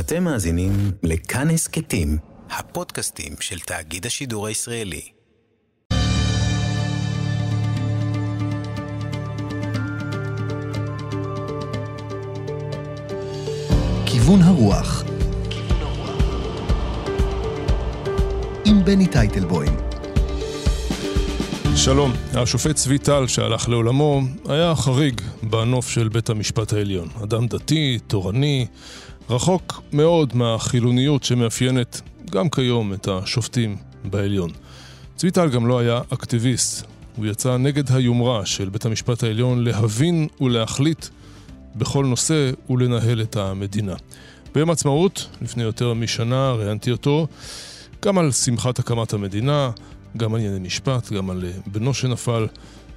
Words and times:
אתם 0.00 0.24
מאזינים 0.24 0.72
לכאן 1.02 1.50
הסכתים, 1.50 2.18
הפודקאסטים 2.50 3.32
של 3.40 3.58
תאגיד 3.58 4.06
השידור 4.06 4.46
הישראלי. 4.46 5.02
כיוון 14.06 14.42
הרוח 14.42 15.04
עם 18.64 18.84
בני 18.84 19.06
טייטלבוים 19.06 19.76
שלום, 21.76 22.12
השופט 22.34 22.74
צבי 22.74 22.98
טל 22.98 23.26
שהלך 23.26 23.68
לעולמו 23.68 24.20
היה 24.48 24.74
חריג 24.76 25.20
בנוף 25.42 25.88
של 25.88 26.08
בית 26.08 26.30
המשפט 26.30 26.72
העליון. 26.72 27.08
אדם 27.22 27.46
דתי, 27.46 27.98
תורני, 28.06 28.66
רחוק 29.30 29.82
מאוד 29.92 30.36
מהחילוניות 30.36 31.24
שמאפיינת 31.24 32.00
גם 32.30 32.50
כיום 32.50 32.92
את 32.92 33.08
השופטים 33.08 33.76
בעליון. 34.04 34.50
צבי 35.16 35.30
טל 35.30 35.48
גם 35.48 35.66
לא 35.66 35.78
היה 35.78 36.00
אקטיביסט, 36.12 36.86
הוא 37.16 37.26
יצא 37.26 37.56
נגד 37.56 37.92
היומרה 37.92 38.46
של 38.46 38.68
בית 38.68 38.84
המשפט 38.84 39.22
העליון 39.22 39.64
להבין 39.64 40.28
ולהחליט 40.40 41.06
בכל 41.76 42.06
נושא 42.06 42.50
ולנהל 42.70 43.22
את 43.22 43.36
המדינה. 43.36 43.94
ביום 44.54 44.70
עצמאות, 44.70 45.28
לפני 45.42 45.62
יותר 45.62 45.94
משנה, 45.94 46.52
ראיינתי 46.52 46.90
אותו 46.90 47.26
גם 48.02 48.18
על 48.18 48.32
שמחת 48.32 48.78
הקמת 48.78 49.12
המדינה, 49.12 49.70
גם 50.16 50.34
על 50.34 50.40
ענייני 50.40 50.66
משפט, 50.66 51.12
גם 51.12 51.30
על 51.30 51.44
אה, 51.44 51.50
בנו 51.66 51.94
שנפל 51.94 52.46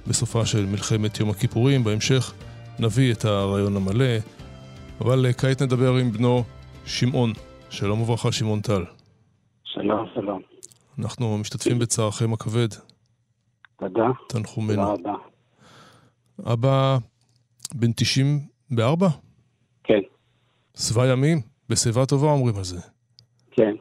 בסופה 0.06 0.46
של 0.46 0.66
מלחמת 0.66 1.20
יום 1.20 1.30
הכיפורים. 1.30 1.84
בהמשך 1.84 2.32
נביא 2.78 3.12
את 3.12 3.24
הרעיון 3.24 3.76
המלא, 3.76 4.04
אבל 5.00 5.26
אה, 5.26 5.32
כעת 5.32 5.62
נדבר 5.62 5.94
עם 6.00 6.10
בנו 6.10 6.42
שמעון. 6.86 7.30
שלום 7.70 8.00
וברכה, 8.00 8.32
שמעון 8.32 8.60
טל. 8.60 8.84
שלום, 9.64 10.06
שלום. 10.14 10.40
אנחנו 10.98 11.38
משתתפים 11.38 11.78
בצערכם 11.78 12.32
הכבד. 12.32 12.68
תודה. 13.78 14.06
תנחומינו. 14.28 14.96
תודה 14.96 15.10
רבה. 15.10 16.52
אבא 16.52 16.98
בן 17.74 17.92
94? 17.92 19.08
כן. 19.84 20.00
שבע 20.76 21.06
ימים? 21.06 21.38
בשיבה 21.68 22.06
טובה 22.06 22.26
אומרים 22.26 22.56
על 22.56 22.64
זה. 22.64 22.80
כן. 23.50 23.74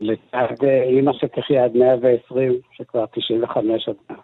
לצד 0.00 0.64
אה, 0.64 0.82
אימא 0.82 1.12
שתחיה 1.12 1.64
עד 1.64 1.72
120, 1.74 2.52
שכבר 2.72 3.04
95 3.06 3.86
עוד 3.86 3.96
מעט. 4.10 4.18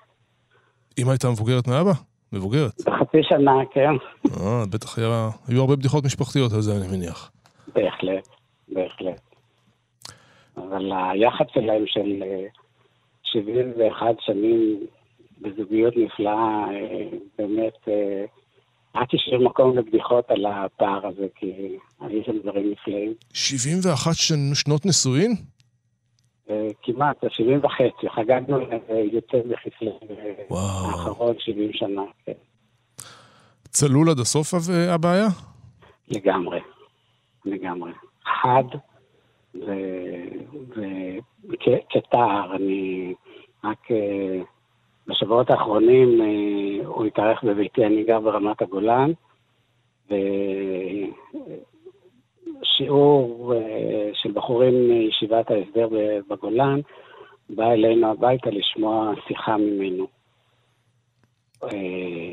אמא 0.99 1.11
הייתה 1.11 1.29
מבוגרת 1.31 1.69
מאבא? 1.69 1.93
מבוגרת. 2.33 2.81
בחצי 2.87 3.23
שנה, 3.23 3.53
כן. 3.73 3.95
אה, 4.41 4.63
בטח 4.73 4.99
היה, 4.99 5.29
היו 5.49 5.61
הרבה 5.61 5.77
בדיחות 5.77 6.05
משפחתיות 6.05 6.53
על 6.53 6.61
זה, 6.61 6.77
אני 6.77 6.97
מניח. 6.97 7.31
בהחלט, 7.75 8.29
בהחלט. 8.69 9.21
אבל 10.57 10.93
היחד 11.13 11.45
שלהם 11.55 11.83
של 11.87 12.23
71 13.23 14.07
אה, 14.07 14.13
שנים 14.21 14.87
בזוגיות 15.41 15.95
נפלאה, 15.97 16.65
אה, 16.71 17.19
באמת, 17.39 17.89
רק 18.95 19.15
השאיר 19.15 19.41
מקום 19.41 19.79
לבדיחות 19.79 20.31
על 20.31 20.47
הפער 20.47 21.07
הזה, 21.07 21.27
כי 21.35 21.77
היו 22.01 22.25
שם 22.25 22.39
דברים 22.43 22.71
נפלאים. 22.71 23.15
71 23.33 24.13
שנות 24.55 24.87
נישואין? 24.87 25.35
כמעט, 26.83 27.25
70 27.29 27.61
וחצי, 27.65 28.09
חגגנו 28.09 28.59
יותר 29.13 29.43
בכסלו 29.49 29.99
האחרון 30.51 31.35
70 31.39 31.73
שנה, 31.73 32.03
כן. 32.27 32.33
צלול 33.65 34.11
עד 34.11 34.19
הסוף 34.19 34.55
הבעיה? 34.89 35.27
לגמרי, 36.09 36.61
לגמרי. 37.45 37.93
חד 38.25 38.65
וכתער, 41.49 42.57
אני 42.57 43.15
רק 43.65 43.91
אה, 43.91 44.41
בשבועות 45.07 45.51
האחרונים 45.51 46.21
אה, 46.21 46.87
הוא 46.87 47.07
התארח 47.07 47.45
בביתי, 47.45 47.87
אני 47.87 48.05
גר 48.05 48.21
ברמת 48.21 48.63
הגולן, 48.63 49.13
שיעור 52.77 53.55
אה, 53.55 54.11
של 54.15 54.33
בחורים 54.33 54.89
מישיבת 54.89 55.51
ההסדר 55.51 55.89
בגולן, 56.31 56.81
בא 57.51 57.73
אלינו 57.73 58.11
הביתה 58.11 58.51
לשמוע 58.51 59.13
שיחה 59.29 59.57
ממנו. 59.57 60.07
אה, 61.65 61.69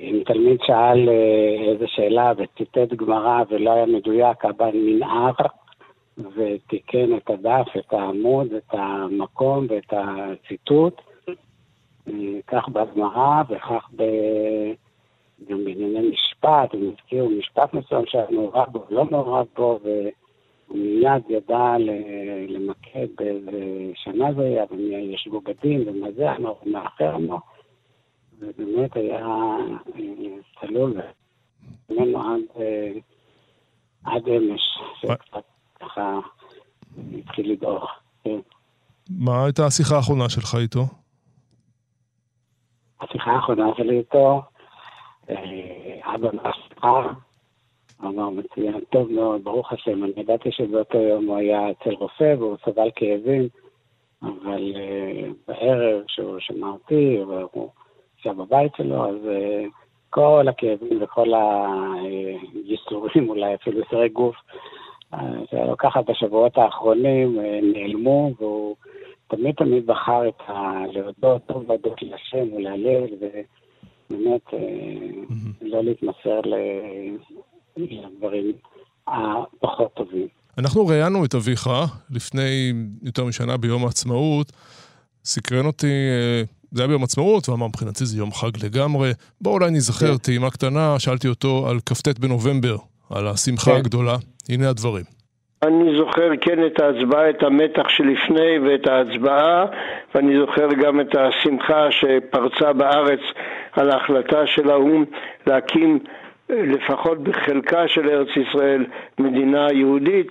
אם 0.01 0.21
תלמיד 0.25 0.59
שאל 0.63 1.09
אה, 1.09 1.71
איזה 1.71 1.85
שאלה 1.87 2.31
וציטט 2.37 2.93
גמרא 2.93 3.43
ולא 3.49 3.71
היה 3.71 3.85
מדויק, 3.85 4.45
אבא 4.45 4.69
ננער 4.73 5.31
ותיקן 6.35 7.17
את 7.17 7.29
הדף, 7.29 7.67
את 7.77 7.93
העמוד, 7.93 8.53
את 8.53 8.73
המקום 8.73 9.65
ואת 9.69 9.93
הציטוט. 9.93 11.01
כך 12.47 12.69
בגמרא 12.69 13.43
וכך 13.49 13.89
ב... 13.95 14.03
גם 15.49 15.65
בענייני 15.65 16.09
משפט, 16.09 16.73
הם 16.73 16.91
הזכירו 16.91 17.29
משפט 17.29 17.73
מסוים 17.73 18.05
שהיה 18.05 18.25
מעורב 18.31 18.67
בו, 18.71 18.83
לא 18.89 19.05
מעורב 19.05 19.45
בו, 19.55 19.79
והוא 20.69 20.79
מיד 20.79 21.23
ידע 21.29 21.75
למקד 22.47 23.07
באיזה 23.17 23.51
שנה 23.95 24.33
זה 24.33 24.41
היה, 24.41 24.63
ומי 24.71 24.95
ישבו 24.95 25.41
בדין, 25.41 25.89
ומה 25.89 26.11
זה 26.11 26.35
אמר, 26.35 26.53
ומה 26.65 26.87
אחר 26.87 27.15
אמר, 27.15 27.37
ובאמת 28.39 28.95
היה 28.95 29.27
צלול, 30.59 30.93
ממנו 31.89 32.21
עד, 32.21 32.63
עד 34.05 34.27
אמש, 34.27 34.61
שקצת 35.01 35.43
ככה 35.79 36.19
התחיל 37.19 37.51
לדעוך. 37.51 37.89
כן. 38.23 38.39
מה 39.09 39.43
הייתה 39.45 39.65
השיחה 39.65 39.95
האחרונה 39.95 40.29
שלך 40.29 40.55
איתו? 40.55 40.85
השיחה 43.01 43.31
האחרונה 43.31 43.65
שלי 43.77 43.97
איתו, 43.97 44.41
אה, 45.29 46.15
אבא 46.15 46.29
מהשפעה, 46.33 47.13
אמר 48.03 48.29
מצוין, 48.29 48.79
טוב 48.89 49.11
מאוד, 49.11 49.43
ברוך 49.43 49.73
השם. 49.73 50.03
אני 50.03 50.11
ידעתי 50.17 50.51
שבאותו 50.51 50.97
יום 50.97 51.25
הוא 51.25 51.37
היה 51.37 51.71
אצל 51.71 51.93
רופא 51.93 52.35
והוא 52.39 52.57
סבל 52.65 52.89
כאבים, 52.95 53.47
אבל 54.21 54.73
uh, 54.73 55.33
בערב 55.47 56.03
שהוא 56.07 56.39
שמע 56.39 56.67
אותי, 56.67 57.19
והוא 57.27 57.69
ישב 58.19 58.31
בבית 58.31 58.71
שלו, 58.77 59.09
אז 59.09 59.15
uh, 59.15 59.71
כל 60.09 60.45
הכאבים 60.49 61.03
וכל 61.03 61.33
הייסורים, 61.33 63.29
אולי 63.29 63.55
אפילו 63.55 63.81
יסורי 63.81 64.09
גוף, 64.09 64.35
שהיה 65.49 65.65
לו 65.65 65.77
ככה 65.77 66.01
בשבועות 66.01 66.57
האחרונים, 66.57 67.39
נעלמו, 67.61 68.31
והוא 68.39 68.75
תמיד 69.27 69.55
תמיד 69.55 69.85
בחר 69.85 70.27
את 70.27 70.41
ה... 70.47 70.83
להודות, 70.91 71.41
טוב 71.45 71.63
להודות 71.67 72.01
להשם 72.01 72.53
ולהלל, 72.53 73.05
באמת 74.09 74.47
mm-hmm. 74.47 75.61
לא 75.61 75.83
להתמסר 75.83 76.41
לדברים 77.91 78.51
הפחות 79.07 79.93
טובים. 79.93 80.27
אנחנו 80.57 80.87
ראיינו 80.87 81.25
את 81.25 81.35
אביך 81.35 81.69
לפני 82.11 82.73
יותר 83.03 83.25
משנה 83.25 83.57
ביום 83.57 83.85
העצמאות. 83.85 84.51
סקרן 85.23 85.65
אותי, 85.65 85.87
אה, 85.87 86.43
זה 86.71 86.81
היה 86.81 86.87
ביום 86.87 87.03
עצמאות, 87.03 87.49
ואמר 87.49 87.67
מבחינתי 87.67 88.05
זה 88.05 88.17
יום 88.17 88.31
חג 88.31 88.51
לגמרי. 88.63 89.11
בואו 89.41 89.53
אולי 89.53 89.71
נזכר 89.71 90.11
כן. 90.11 90.17
טעימה 90.17 90.49
קטנה, 90.49 90.99
שאלתי 90.99 91.27
אותו 91.27 91.67
על 91.69 91.77
כ"ט 91.85 92.19
בנובמבר, 92.19 92.75
על 93.09 93.27
השמחה 93.27 93.71
כן. 93.71 93.77
הגדולה. 93.77 94.15
הנה 94.49 94.69
הדברים. 94.69 95.03
אני 95.63 95.97
זוכר 95.97 96.29
כן 96.41 96.65
את 96.65 96.79
ההצבעה, 96.79 97.29
את 97.29 97.43
המתח 97.43 97.89
שלפני 97.89 98.59
ואת 98.65 98.87
ההצבעה, 98.87 99.65
ואני 100.15 100.33
זוכר 100.39 100.67
גם 100.83 101.01
את 101.01 101.15
השמחה 101.15 101.87
שפרצה 101.91 102.73
בארץ 102.73 103.19
על 103.71 103.91
ההחלטה 103.91 104.47
של 104.47 104.69
האו"ם 104.69 105.05
להקים 105.47 105.99
לפחות 106.49 107.23
בחלקה 107.23 107.87
של 107.87 108.09
ארץ 108.09 108.27
ישראל 108.37 108.85
מדינה 109.19 109.67
יהודית, 109.73 110.27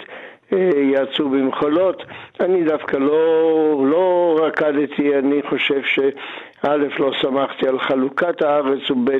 אה, 0.52 0.70
יצאו 0.94 1.30
במחולות. 1.30 2.02
אני 2.40 2.64
דווקא 2.64 2.96
לא, 2.96 3.86
לא 3.90 4.36
רקדתי, 4.42 5.18
אני 5.18 5.40
חושב 5.50 5.80
שא' 5.84 6.76
לא 6.98 7.12
שמחתי 7.22 7.68
על 7.68 7.80
חלוקת 7.80 8.42
הארץ 8.42 8.90
וב' 8.90 9.10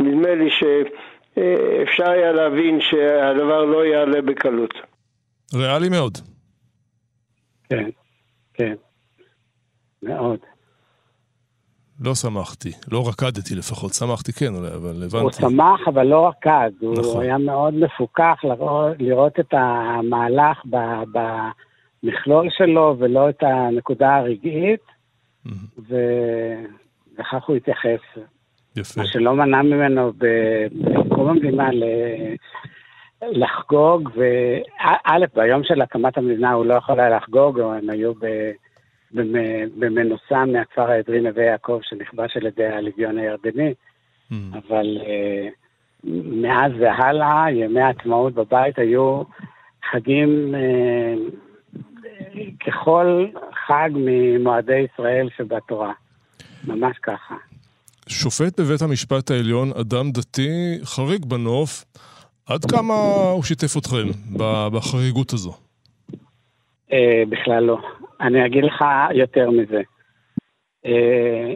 נדמה 0.00 0.34
לי 0.34 0.50
שאפשר 0.50 2.10
היה 2.10 2.32
להבין 2.32 2.80
שהדבר 2.80 3.64
לא 3.64 3.86
יעלה 3.86 4.22
בקלות. 4.22 4.74
ריאלי 5.54 5.88
מאוד. 5.88 6.18
כן, 7.70 7.88
כן, 8.54 8.74
מאוד. 10.02 10.38
לא 12.00 12.14
שמחתי, 12.14 12.72
לא 12.92 13.08
רקדתי 13.08 13.54
לפחות, 13.54 13.92
שמחתי 13.92 14.32
כן 14.32 14.54
אולי, 14.54 14.68
אבל 14.68 15.02
הבנתי. 15.04 15.16
הוא 15.18 15.30
שמח 15.32 15.80
אבל 15.88 16.06
לא 16.06 16.28
רקד, 16.28 16.70
נכון. 16.82 17.04
הוא 17.04 17.20
היה 17.20 17.38
מאוד 17.38 17.74
מפוכח 17.74 18.40
לראות, 18.44 18.96
לראות 18.98 19.40
את 19.40 19.54
המהלך 19.54 20.62
במכלול 22.02 22.48
שלו 22.50 22.96
ולא 22.98 23.28
את 23.28 23.42
הנקודה 23.42 24.16
הרגעית, 24.16 24.80
mm-hmm. 25.46 25.80
וכך 27.18 27.44
הוא 27.46 27.56
התייחס. 27.56 28.00
יפה. 28.76 29.00
מה 29.00 29.06
שלא 29.06 29.34
מנע 29.34 29.62
ממנו 29.62 30.12
בקום 30.18 31.28
המדינה 31.28 31.68
לחגוג, 33.22 34.10
וא', 34.16 35.18
ביום 35.34 35.64
של 35.64 35.82
הקמת 35.82 36.18
המדינה 36.18 36.52
הוא 36.52 36.66
לא 36.66 36.74
יכול 36.74 37.00
היה 37.00 37.16
לחגוג, 37.16 37.60
הם 37.60 37.90
היו 37.90 38.12
במנוסה 39.78 40.44
מהכפר 40.44 40.90
העברי 40.90 41.20
נווה 41.20 41.44
יעקב 41.44 41.80
שנכבש 41.82 42.36
על 42.36 42.46
ידי 42.46 42.66
הלגיון 42.66 43.18
הירדני, 43.18 43.74
mm. 44.30 44.34
אבל 44.52 44.98
uh, 45.00 46.06
מאז 46.42 46.72
והלאה, 46.80 47.50
ימי 47.50 47.80
העצמאות 47.80 48.34
בבית 48.34 48.78
היו 48.78 49.22
חגים 49.90 50.54
uh, 50.54 51.36
ככל 52.66 53.26
חג 53.66 53.90
ממועדי 53.94 54.84
ישראל 54.92 55.28
שבתורה. 55.36 55.92
ממש 56.66 56.96
ככה. 57.02 57.34
שופט 58.08 58.60
בבית 58.60 58.82
המשפט 58.82 59.30
העליון, 59.30 59.70
אדם 59.80 60.10
דתי, 60.10 60.78
חריג 60.84 61.24
בנוף, 61.24 61.84
עד 62.46 62.64
כמה 62.64 62.94
הוא 63.32 63.42
שיתף 63.42 63.76
אתכם 63.76 64.08
בחריגות 64.72 65.32
הזו? 65.32 65.52
אה, 66.92 67.22
בכלל 67.28 67.64
לא. 67.64 67.78
אני 68.20 68.46
אגיד 68.46 68.64
לך 68.64 68.84
יותר 69.14 69.50
מזה. 69.50 69.82
אה, 70.86 71.54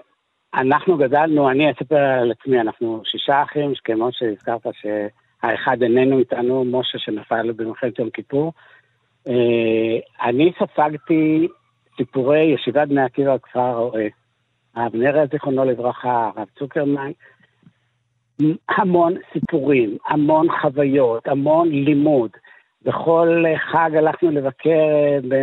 אנחנו 0.54 0.96
גדלנו, 0.96 1.50
אני 1.50 1.70
אספר 1.70 1.96
על 1.96 2.30
עצמי, 2.30 2.60
אנחנו 2.60 3.02
שישה 3.04 3.42
אחים, 3.42 3.72
כמו 3.84 4.08
שהזכרת 4.12 4.66
שהאחד 4.72 5.82
איננו 5.82 6.18
איתנו, 6.18 6.64
משה 6.64 6.98
שנפל 6.98 7.52
במלחמת 7.52 7.98
יום 7.98 8.10
כיפור. 8.10 8.52
אה, 9.28 10.28
אני 10.28 10.52
ספגתי 10.58 11.48
סיפורי 11.96 12.42
ישיבת 12.42 12.88
בני 12.88 13.02
עקיבא 13.02 13.36
בכפר 13.36 13.60
הרועה. 13.60 14.06
אבנר 14.76 15.26
זיכרונו 15.32 15.64
לברכה, 15.64 16.30
הרב 16.36 16.48
צוקרמן, 16.58 17.10
המון 18.68 19.14
סיפורים, 19.32 19.96
המון 20.08 20.46
חוויות, 20.60 21.28
המון 21.28 21.68
לימוד. 21.68 22.30
בכל 22.82 23.44
חג 23.56 23.90
הלכנו 23.96 24.30
לבקר. 24.30 25.18
ב... 25.28 25.34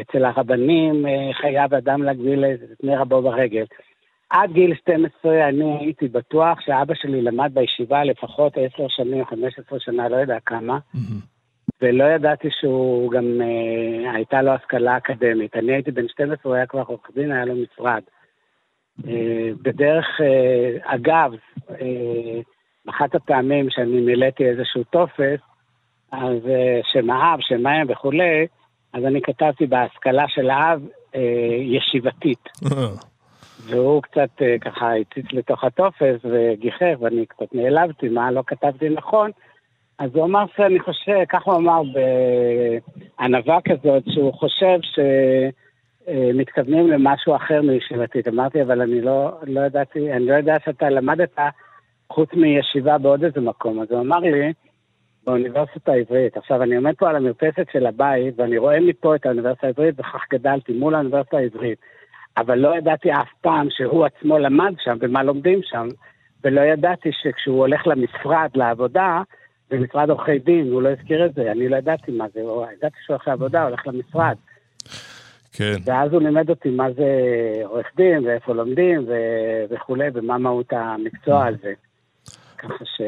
אצל 0.00 0.24
הרבנים, 0.24 1.06
חייב 1.32 1.74
אדם 1.74 2.02
להגביל 2.02 2.44
את 2.44 2.58
פני 2.80 2.96
רבו 2.96 3.22
ברגל. 3.22 3.64
עד 4.30 4.52
גיל 4.52 4.74
12 4.74 5.48
אני 5.48 5.76
הייתי 5.80 6.08
בטוח 6.08 6.60
שאבא 6.60 6.94
שלי 6.94 7.22
למד 7.22 7.50
בישיבה 7.54 8.04
לפחות 8.04 8.52
10 8.74 8.88
שנים, 8.88 9.24
15 9.24 9.80
שנה, 9.80 10.08
לא 10.08 10.16
יודע 10.16 10.38
כמה. 10.46 10.78
ולא 11.82 12.04
ידעתי 12.04 12.48
שהוא 12.60 13.10
גם, 13.10 13.40
אה, 13.42 14.12
הייתה 14.12 14.42
לו 14.42 14.50
השכלה 14.52 14.96
אקדמית. 14.96 15.56
אני 15.56 15.72
הייתי 15.72 15.90
בן 15.90 16.08
12, 16.08 16.42
הוא 16.42 16.54
היה 16.54 16.66
כבר 16.66 16.82
עורך 16.86 17.10
דין, 17.14 17.32
היה 17.32 17.44
לו 17.44 17.54
משרד. 17.54 18.02
אה, 19.08 19.50
בדרך 19.62 20.06
אה, 20.20 20.94
אגב, 20.94 21.32
אה, 21.70 22.40
אחת 22.90 23.14
הפעמים 23.14 23.70
שאני 23.70 24.00
מילאתי 24.00 24.44
איזשהו 24.44 24.84
טופס, 24.84 25.40
אז 26.12 26.46
אה, 26.48 26.80
שם 26.92 27.10
האב, 27.10 27.38
שם 27.40 27.66
האם 27.66 27.86
וכולי, 27.88 28.46
אז 28.96 29.04
אני 29.04 29.20
כתבתי 29.22 29.66
בהשכלה 29.66 30.24
של 30.28 30.50
האב 30.50 30.82
אה, 31.14 31.20
ישיבתית. 31.60 32.48
אה. 32.72 32.86
והוא 33.66 34.02
קצת 34.02 34.28
אה, 34.42 34.58
ככה 34.60 34.94
הציץ 34.94 35.26
לתוך 35.32 35.64
הטופס 35.64 36.16
וגיחך, 36.24 36.94
ואני 37.00 37.26
קצת 37.26 37.54
נעלבתי, 37.54 38.08
מה 38.08 38.30
לא 38.30 38.42
כתבתי 38.46 38.88
נכון. 38.88 39.30
אז 39.98 40.10
הוא 40.14 40.24
אמר 40.24 40.44
שאני 40.56 40.80
חושב, 40.80 41.24
ככה 41.28 41.50
הוא 41.50 41.58
אמר 41.58 41.82
בענווה 43.18 43.58
כזאת, 43.68 44.02
שהוא 44.14 44.34
חושב 44.34 44.78
שמתכוונים 46.06 46.90
למשהו 46.90 47.36
אחר 47.36 47.62
מישיבתית. 47.62 48.28
אמרתי, 48.28 48.62
אבל 48.62 48.82
אני 48.82 49.00
לא, 49.00 49.30
לא 49.42 49.60
ידעתי, 49.60 50.12
אני 50.12 50.26
לא 50.26 50.34
יודע 50.34 50.56
שאתה 50.64 50.90
למדת 50.90 51.38
חוץ 52.12 52.28
מישיבה 52.32 52.98
בעוד 52.98 53.24
איזה 53.24 53.40
מקום. 53.40 53.80
אז 53.80 53.86
הוא 53.90 54.00
אמר 54.00 54.18
לי, 54.18 54.52
באוניברסיטה 55.26 55.92
העברית. 55.92 56.36
עכשיו, 56.36 56.62
אני 56.62 56.76
עומד 56.76 56.94
פה 56.98 57.08
על 57.08 57.16
המרפסת 57.16 57.66
של 57.72 57.86
הבית, 57.86 58.34
ואני 58.38 58.58
רואה 58.58 58.80
מפה 58.80 59.14
את 59.14 59.26
האוניברסיטה 59.26 59.66
העברית, 59.66 60.00
וכך 60.00 60.24
גדלתי 60.32 60.72
מול 60.72 60.94
האוניברסיטה 60.94 61.36
העברית. 61.36 61.78
אבל 62.36 62.58
לא 62.58 62.76
ידעתי 62.76 63.12
אף 63.12 63.28
פעם 63.40 63.66
שהוא 63.70 64.06
עצמו 64.06 64.38
למד 64.38 64.74
שם 64.84 64.96
ומה 65.00 65.22
לומדים 65.22 65.60
שם, 65.62 65.88
ולא 66.44 66.60
ידעתי 66.60 67.10
שכשהוא 67.12 67.58
הולך 67.58 67.86
למשרד, 67.86 68.48
לעבודה, 68.54 69.22
במשרד 69.70 70.10
עורכי 70.10 70.38
דין, 70.38 70.72
הוא 70.72 70.82
לא 70.82 70.88
הזכיר 70.88 71.26
את 71.26 71.34
זה, 71.34 71.52
אני 71.52 71.68
לא 71.68 71.76
ידעתי 71.76 72.12
מה 72.12 72.24
זה, 72.34 72.40
ידעתי 72.40 72.96
שהוא 73.04 73.14
הולך 73.14 73.28
לעבודה, 73.28 73.62
הולך 73.62 73.86
למשרד. 73.86 74.36
כן. 75.52 75.76
ואז 75.84 76.12
הוא 76.12 76.22
לימד 76.22 76.50
אותי 76.50 76.70
מה 76.70 76.92
זה 76.92 77.04
עורך 77.64 77.86
דין, 77.96 78.26
ואיפה 78.26 78.52
לומדים, 78.52 79.04
ו- 79.08 79.64
וכולי, 79.70 80.08
ומה 80.14 80.38
מהות 80.38 80.72
המקצוע 80.72 81.46
הזה. 81.46 81.72
ככה 82.58 82.84
ש... 82.84 83.00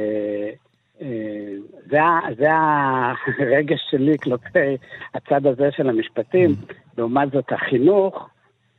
אה, 1.03 1.55
זה, 1.91 1.99
זה 2.39 2.49
הרגש 3.39 3.81
שלי 3.91 4.19
כלפי 4.19 4.77
הצד 5.15 5.47
הזה 5.47 5.69
של 5.73 5.89
המשפטים. 5.89 6.51
לעומת 6.99 7.31
זאת, 7.33 7.53
החינוך 7.53 8.29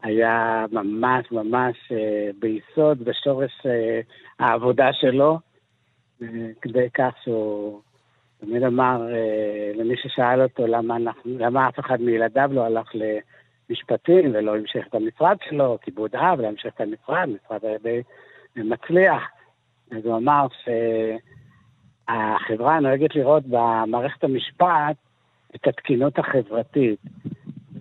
היה 0.03 0.65
ממש 0.71 1.31
ממש 1.31 1.91
אה, 1.91 2.29
ביסוד, 2.39 3.03
בשורש 3.03 3.51
אה, 3.65 3.99
העבודה 4.39 4.93
שלו. 4.93 5.39
כדי 6.61 6.89
כך 6.93 7.13
שהוא 7.23 7.81
תמיד 8.39 8.63
אמר 8.63 9.13
אה, 9.13 9.71
למי 9.75 9.95
ששאל 9.97 10.41
אותו 10.41 10.67
למה, 10.67 10.95
אנחנו, 10.95 11.37
למה 11.37 11.69
אף 11.69 11.79
אחד 11.79 12.01
מילדיו 12.01 12.49
לא 12.53 12.65
הלך 12.65 12.91
למשפטים 12.95 14.31
ולא 14.33 14.55
המשיך 14.55 14.87
את 14.87 14.95
המשרד 14.95 15.37
שלו, 15.49 15.77
כיבוד 15.81 16.15
אב, 16.15 16.41
להמשיך 16.41 16.73
את 16.75 16.81
המשרד, 16.81 17.29
משרד 17.29 17.61
מצליח. 18.55 19.23
אז 19.91 20.05
הוא 20.05 20.17
אמר 20.17 20.47
שהחברה 22.09 22.79
נוהגת 22.79 23.15
לראות 23.15 23.43
במערכת 23.47 24.23
המשפט 24.23 24.95
את 25.55 25.67
התקינות 25.67 26.19
החברתית. 26.19 26.99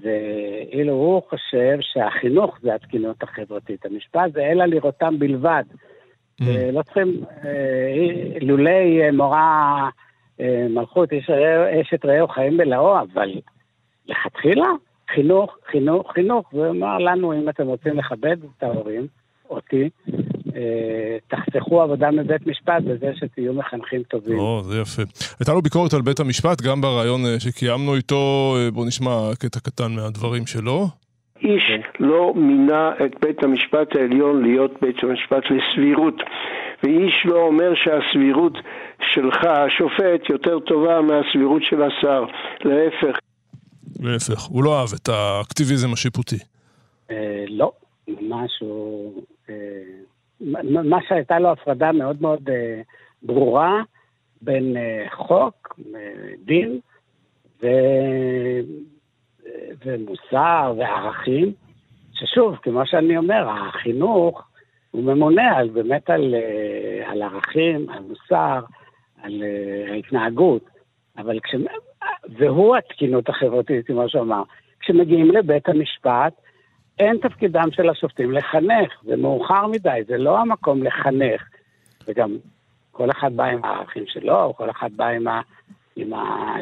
ואילו 0.01 0.93
הוא 0.93 1.23
חושב 1.31 1.79
שהחינוך 1.81 2.59
זה 2.63 2.75
התקינות 2.75 3.23
החברתית. 3.23 3.87
המשפט 3.87 4.33
זה 4.33 4.41
אלא 4.41 4.65
לראותם 4.65 5.19
בלבד. 5.19 5.65
Mm. 5.71 6.45
אה, 6.47 6.71
לא 6.73 6.83
צריכים, 6.83 7.25
אה, 7.45 8.39
לולי 8.41 9.03
אה, 9.03 9.13
מורה 9.13 9.89
מלכות, 10.71 11.09
אשת 11.81 12.05
רעהו 12.05 12.29
חיים 12.29 12.57
בלאו, 12.57 13.01
אבל 13.01 13.35
לכתחילה, 14.07 14.69
חינוך, 15.15 15.59
חינוך, 15.71 16.13
חינוך. 16.13 16.49
זה 16.53 16.69
אומר 16.69 16.99
לנו, 16.99 17.33
אם 17.33 17.49
אתם 17.49 17.67
רוצים 17.67 17.99
לכבד 17.99 18.37
את 18.45 18.63
ההורים, 18.63 19.07
אותי, 19.51 19.91
תחסכו 21.29 21.83
עבודה 21.83 22.11
מבית 22.11 22.47
משפט 22.47 22.83
בזה 22.83 23.13
שתהיו 23.15 23.53
מחנכים 23.55 24.03
טובים. 24.03 24.39
או, 24.39 24.63
זה 24.65 24.81
יפה. 24.81 25.03
הייתה 25.41 25.53
לו 25.53 25.63
ביקורת 25.63 25.95
על 25.95 26.03
בית 26.03 26.21
המשפט, 26.21 26.63
גם 26.63 26.81
בריאיון 26.81 27.21
שקיימנו 27.39 27.95
איתו, 27.95 28.55
בואו 28.73 28.87
נשמע 28.87 29.31
קטע 29.39 29.61
קטן 29.61 29.93
מהדברים 29.93 30.47
שלו. 30.47 30.89
איש 31.43 31.63
לא 32.01 32.33
מינה 32.37 32.91
את 33.05 33.21
בית 33.21 33.43
המשפט 33.43 33.97
העליון 33.97 34.43
להיות 34.43 34.71
בית 34.81 34.97
המשפט 35.03 35.43
לסבירות 35.51 36.15
ואיש 36.83 37.15
לא 37.25 37.43
אומר 37.43 37.73
שהסבירות 37.75 38.53
שלך, 39.15 39.45
השופט, 39.45 40.31
יותר 40.31 40.59
טובה 40.59 41.01
מהסבירות 41.01 41.63
של 41.63 41.83
השר, 41.83 42.25
להפך. 42.65 43.19
להפך, 44.01 44.43
הוא 44.43 44.65
לא 44.65 44.81
אהב 44.81 44.89
את 45.03 45.09
האקטיביזם 45.09 45.93
השיפוטי. 45.93 46.39
אה, 47.11 47.45
לא, 47.49 47.73
משהו... 48.09 49.13
אה, 49.51 49.55
מה 50.65 50.99
שהייתה 51.09 51.39
לו 51.39 51.51
הפרדה 51.51 51.93
מאוד 51.93 52.23
מאוד 52.23 52.51
אה, 52.51 52.81
ברורה 53.23 53.83
בין 54.43 54.77
חוק, 55.11 55.79
דין, 56.45 56.81
ו... 57.63 57.67
ומוסר 59.85 60.75
וערכים, 60.79 61.53
ששוב, 62.13 62.57
כמו 62.63 62.87
שאני 62.87 63.17
אומר, 63.17 63.49
החינוך 63.49 64.49
הוא 64.91 65.05
ממונה 65.05 65.57
על, 65.57 65.69
באמת 65.69 66.11
על, 66.11 66.35
אה, 66.35 67.11
על 67.11 67.23
ערכים, 67.23 67.91
על 67.91 68.03
מוסר, 68.03 68.61
על 69.23 69.43
אה, 69.43 69.93
ההתנהגות, 69.93 70.63
אבל 71.19 71.41
כש... 71.41 71.55
והוא 72.29 72.77
התקינות 72.77 73.29
החברתית, 73.29 73.87
כמו 73.87 74.09
שהוא 74.09 74.23
אמר. 74.23 74.43
כשמגיעים 74.81 75.31
לבית 75.31 75.69
המשפט, 75.69 76.33
אין 76.99 77.19
תפקידם 77.19 77.69
של 77.73 77.89
השופטים 77.89 78.33
לחנך, 78.33 78.93
זה 79.03 79.17
מאוחר 79.17 79.67
מדי, 79.67 80.01
זה 80.07 80.19
לא 80.19 80.39
המקום 80.39 80.83
לחנך. 80.83 81.43
וגם 82.09 82.37
כל 82.93 83.11
אחד 83.11 83.37
בא 83.37 83.45
עם 83.45 83.65
הערכים 83.65 84.05
שלו, 84.07 84.55
כל 84.57 84.71
אחד 84.71 84.91
בא 84.97 85.07
עם, 85.07 85.29
ה, 85.29 85.41
עם 85.97 86.13
ה, 86.13 86.55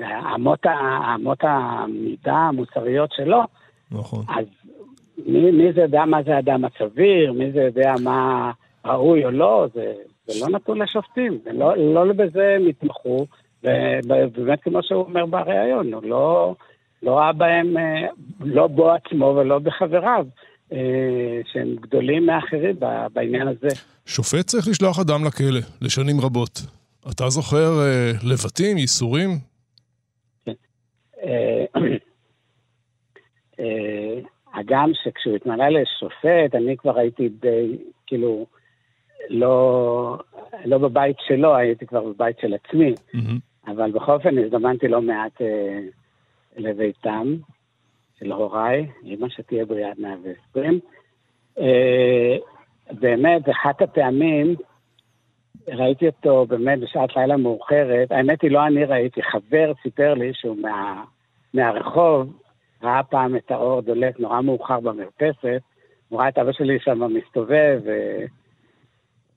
אה, 0.00 0.34
אמות, 0.34 0.66
אמות 1.14 1.38
המידה 1.42 2.34
המוסריות 2.34 3.12
שלו, 3.12 3.42
נכון. 3.90 4.24
אז 4.28 4.46
מי, 5.26 5.50
מי 5.50 5.72
זה 5.72 5.80
יודע 5.80 6.04
מה 6.04 6.22
זה 6.22 6.38
אדם 6.38 6.64
הסביר, 6.64 7.32
מי 7.32 7.52
זה 7.52 7.62
יודע 7.62 7.94
מה 8.02 8.50
ראוי 8.84 9.24
או 9.24 9.30
לא, 9.30 9.66
זה, 9.74 9.92
זה 10.26 10.40
לא 10.40 10.48
נתון 10.48 10.82
לשופטים, 10.82 11.38
לא, 11.52 11.76
לא 11.76 12.12
בזה 12.12 12.56
הם 12.56 12.68
יתמכו, 12.68 13.26
ובאמת 13.62 14.62
כמו 14.62 14.82
שהוא 14.82 15.02
אומר 15.02 15.26
בריאיון, 15.26 15.94
הוא 15.94 16.02
לא, 16.02 16.54
לא 17.04 17.18
ראה 17.18 17.32
בהם, 17.32 17.76
אה, 17.76 18.06
לא 18.40 18.66
בו 18.66 18.90
עצמו 18.90 19.24
ולא 19.24 19.58
בחבריו. 19.58 20.26
אה, 20.72 21.40
שהם 21.52 21.76
גדולים 21.80 22.26
מאחרים 22.26 22.76
בעניין 23.12 23.48
הזה. 23.48 23.68
שופט 24.06 24.46
צריך 24.46 24.68
לשלוח 24.68 24.98
אדם 25.00 25.24
לכלא 25.24 25.60
לשנים 25.82 26.20
רבות. 26.20 26.60
אתה 27.12 27.28
זוכר 27.28 27.80
אה, 27.80 28.12
לבטים, 28.30 28.76
ייסורים? 28.78 29.30
כן. 30.44 30.52
הגם 34.54 34.90
שכשהוא 34.94 35.36
התמנה 35.36 35.70
לשופט, 35.70 36.54
אני 36.54 36.76
כבר 36.76 36.98
הייתי 36.98 37.28
די, 37.28 37.78
כאילו, 38.06 38.46
לא, 39.30 40.18
לא 40.64 40.78
בבית 40.78 41.16
שלו, 41.26 41.56
הייתי 41.56 41.86
כבר 41.86 42.04
בבית 42.04 42.36
של 42.40 42.54
עצמי. 42.54 42.94
Mm-hmm. 43.14 43.72
אבל 43.72 43.90
בכל 43.90 44.12
אופן 44.12 44.38
הזדמנתי 44.38 44.88
לא 44.88 45.02
מעט 45.02 45.40
אה, 45.40 45.80
לביתם 46.56 47.34
של 48.18 48.32
הוריי, 48.32 48.86
אמא 49.04 49.28
שתהיה 49.28 49.64
בריאה 49.64 49.90
עד 49.90 49.96
120. 49.98 50.80
אה, 51.58 52.36
באמת, 52.90 53.48
אחת 53.50 53.82
הפעמים, 53.82 54.54
ראיתי 55.68 56.06
אותו 56.06 56.46
באמת 56.48 56.80
בשעת 56.80 57.16
לילה 57.16 57.36
מאוחרת, 57.36 58.12
האמת 58.12 58.42
היא 58.42 58.50
לא 58.50 58.66
אני 58.66 58.84
ראיתי, 58.84 59.22
חבר 59.22 59.72
סיפר 59.82 60.14
לי 60.14 60.34
שהוא 60.34 60.56
מה, 60.56 61.04
מהרחוב, 61.54 62.38
ראה 62.82 63.02
פעם 63.02 63.36
את 63.36 63.50
האור 63.50 63.80
דולק 63.80 64.20
נורא 64.20 64.40
מאוחר 64.40 64.80
במרפסת, 64.80 65.62
הוא 66.08 66.20
ראה 66.20 66.28
את 66.28 66.38
אבא 66.38 66.52
שלי 66.52 66.78
שם 66.80 67.14
מסתובב, 67.14 67.80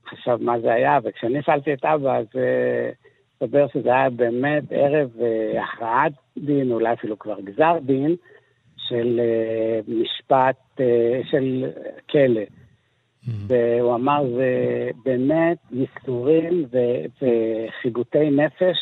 וחשב 0.04 0.36
מה 0.40 0.60
זה 0.60 0.72
היה, 0.72 0.98
וכשאני 1.04 1.42
שאלתי 1.42 1.72
את 1.72 1.84
אבא, 1.84 2.16
אז 2.16 2.26
הסתבר 2.26 3.07
uh, 3.42 3.72
שזה 3.72 3.88
היה 3.88 4.10
באמת 4.10 4.64
ערב 4.70 5.10
uh, 5.18 5.62
הכרעת 5.62 6.12
דין, 6.38 6.72
אולי 6.72 6.92
אפילו 6.92 7.18
כבר 7.18 7.40
גזר 7.40 7.78
דין, 7.82 8.16
של 8.76 9.20
uh, 9.20 9.90
משפט, 9.90 10.56
uh, 10.76 10.82
של 11.30 11.64
כלא. 12.10 12.40
Mm-hmm. 12.40 13.30
והוא 13.48 13.94
אמר, 13.94 14.24
זה 14.36 14.90
באמת 15.04 15.58
ייסורים 15.72 16.64
וחיבוטי 17.22 18.30
נפש, 18.30 18.76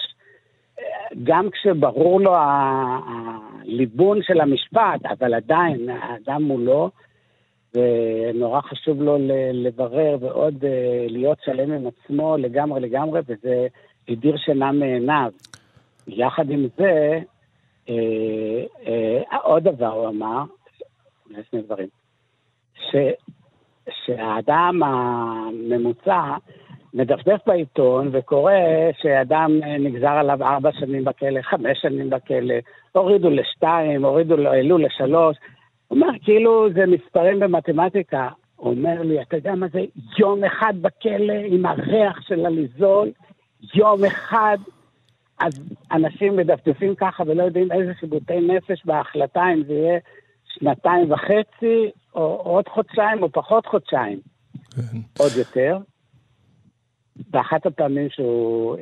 גם 1.25 1.51
כשברור 1.51 2.21
לו 2.21 2.33
הליבון 2.37 4.23
של 4.23 4.41
המשפט, 4.41 5.07
אבל 5.11 5.35
עדיין 5.35 5.89
האדם 5.91 6.43
מולו, 6.43 6.91
ונורא 7.75 8.61
חשוב 8.61 9.03
לו 9.03 9.17
לברר 9.53 10.17
ועוד 10.21 10.65
אה, 10.65 11.07
להיות 11.09 11.39
שלם 11.45 11.73
עם 11.73 11.87
עצמו 11.87 12.37
לגמרי 12.37 12.81
לגמרי, 12.81 13.21
וזה 13.27 13.67
הדיר 14.09 14.37
שינה 14.37 14.73
מעיניו. 14.73 15.31
יחד 16.09 16.51
עם 16.51 16.67
זה, 16.77 17.21
אה, 17.89 18.65
אה, 18.87 19.39
עוד 19.43 19.63
דבר 19.63 19.93
הוא 19.93 20.09
אמר, 20.09 20.43
שני 21.51 21.63
דברים, 21.63 21.89
ש, 22.75 22.97
שהאדם 23.91 24.83
הממוצע 24.83 26.37
מדפדף 26.95 27.41
בעיתון 27.47 28.09
וקורא 28.13 28.53
שאדם 29.03 29.51
נגזר 29.79 30.09
עליו 30.09 30.43
ארבע 30.43 30.71
שנים 30.73 31.05
בכלא, 31.05 31.43
חמש 31.43 31.79
שנים 31.83 32.11
בכלא, 32.11 32.55
הורידו 32.93 33.31
לשתיים, 33.31 34.05
הורידו, 34.05 34.49
העלו 34.49 34.79
לשלוש. 34.79 35.37
הוא 35.89 35.99
אומר, 35.99 36.13
כאילו 36.23 36.73
זה 36.73 36.87
מספרים 36.87 37.41
במתמטיקה. 37.41 38.29
הוא 38.57 38.71
אומר 38.71 39.03
לי, 39.03 39.23
אתה 39.23 39.37
יודע 39.37 39.55
מה 39.55 39.67
זה 39.73 39.81
יום 40.19 40.45
אחד 40.45 40.75
בכלא 40.81 41.35
עם 41.47 41.67
הריח 41.67 42.21
של 42.21 42.47
הליזול, 42.47 43.11
יום 43.75 44.05
אחד. 44.05 44.59
אז 45.39 45.53
אנשים 45.93 46.37
מדפדפים 46.37 46.95
ככה 46.95 47.23
ולא 47.27 47.43
יודעים 47.43 47.73
איזה 47.73 47.93
שיבוטי 48.01 48.41
נפש 48.41 48.87
בהחלטה, 48.87 49.45
אם 49.55 49.63
זה 49.67 49.73
יהיה 49.73 49.99
שנתיים 50.45 51.13
וחצי, 51.13 51.91
או 52.15 52.41
עוד 52.45 52.69
חודשיים, 52.69 53.23
או 53.23 53.33
פחות 53.33 53.67
חודשיים. 53.67 54.21
כן. 54.75 54.99
עוד 55.19 55.33
יותר. 55.39 55.79
באחת 57.31 57.67
הפעמים 57.67 58.11
שהוא 58.11 58.77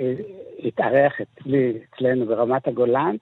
התארח 0.59 1.12
אצלי, 1.21 1.73
אצלנו 1.95 2.26
ברמת 2.26 2.69
הגולן, 2.69 3.16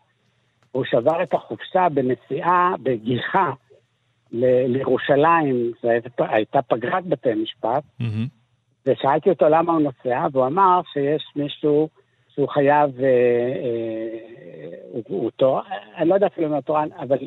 הוא 0.72 0.84
שבר 0.84 1.22
את 1.22 1.34
החופשה 1.34 1.88
בנסיעה, 1.88 2.74
בגיחה, 2.82 3.52
לירושלים, 4.32 5.72
זו 5.82 5.88
הייתה 6.18 6.62
פגרת 6.62 7.06
בתי 7.06 7.34
משפט, 7.34 7.82
mm-hmm. 8.00 8.41
ושאלתי 8.86 9.30
אותו 9.30 9.48
למה 9.48 9.72
הוא 9.72 9.82
נוסע, 9.82 10.26
והוא 10.32 10.46
אמר 10.46 10.80
שיש 10.92 11.22
מישהו 11.36 11.88
שהוא 12.34 12.48
חייב, 12.48 13.00
אה, 13.00 13.06
אה, 13.06 14.78
הוא, 14.92 15.02
הוא 15.06 15.30
תורן, 15.30 15.62
אני 15.96 16.08
לא 16.08 16.14
יודע 16.14 16.26
אפילו 16.26 16.46
אם 16.46 16.52
הוא 16.52 16.60
תורן, 16.60 16.88
אבל 16.98 17.18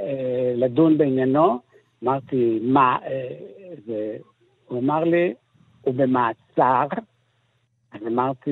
אה, 0.00 0.52
לדון 0.56 0.98
בעניינו. 0.98 1.58
אמרתי, 2.04 2.58
מה, 2.62 2.98
אה, 3.06 3.28
זה, 3.86 4.16
אמר 4.72 5.04
לי, 5.04 5.34
הוא 5.82 5.94
במעצר, 5.94 6.86
אז 7.92 8.06
אמרתי, 8.06 8.50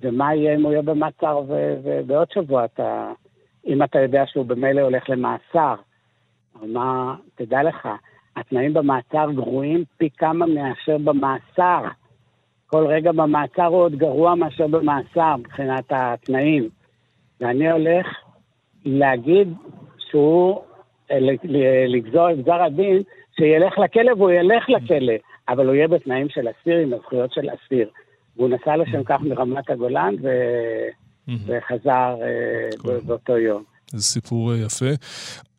ומה 0.00 0.34
יהיה 0.34 0.54
אם 0.54 0.62
הוא 0.62 0.72
יהיה 0.72 0.82
במעצר 0.82 1.42
ובעוד 1.48 2.30
שבוע 2.30 2.64
אתה, 2.64 3.12
אם 3.66 3.82
אתה 3.82 3.98
יודע 3.98 4.26
שהוא 4.26 4.46
במילא 4.46 4.80
הולך 4.80 5.10
למאסר? 5.10 5.74
הוא 6.52 6.68
אמר, 6.70 7.14
תדע 7.34 7.62
לך, 7.62 7.88
התנאים 8.36 8.74
במעצר 8.74 9.26
גרועים 9.34 9.84
פי 9.96 10.08
כמה 10.18 10.46
מאשר 10.46 10.98
במאסר. 10.98 11.84
כל 12.66 12.86
רגע 12.86 13.12
במעצר 13.12 13.64
הוא 13.64 13.82
עוד 13.82 13.94
גרוע 13.94 14.34
מאשר 14.34 14.66
במאסר 14.66 15.36
מבחינת 15.36 15.84
התנאים. 15.90 16.68
ואני 17.40 17.70
הולך 17.70 18.06
להגיד 18.84 19.48
שהוא, 20.10 20.60
לגזור 21.88 22.30
את 22.30 22.38
גזר 22.38 22.62
הדין, 22.62 23.02
שילך 23.36 23.78
לכלא 23.78 24.12
והוא 24.12 24.30
ילך 24.30 24.64
לכלא. 24.68 25.14
אבל 25.48 25.66
הוא 25.66 25.74
יהיה 25.74 25.88
בתנאים 25.88 26.28
של 26.28 26.48
אסיר 26.48 26.78
עם 26.78 26.92
הזכויות 26.92 27.32
של 27.32 27.48
אסיר. 27.50 27.88
והוא 28.36 28.48
נסע 28.48 28.76
לשם 28.76 29.04
כך 29.04 29.20
מרמת 29.20 29.70
הגולן 29.70 30.14
ו... 30.22 30.28
וחזר 31.28 32.16
אה, 32.22 33.00
באותו 33.06 33.38
יום. 33.38 33.62
זה 33.86 34.02
סיפור 34.02 34.52
אה, 34.52 34.56
יפה. 34.56 35.04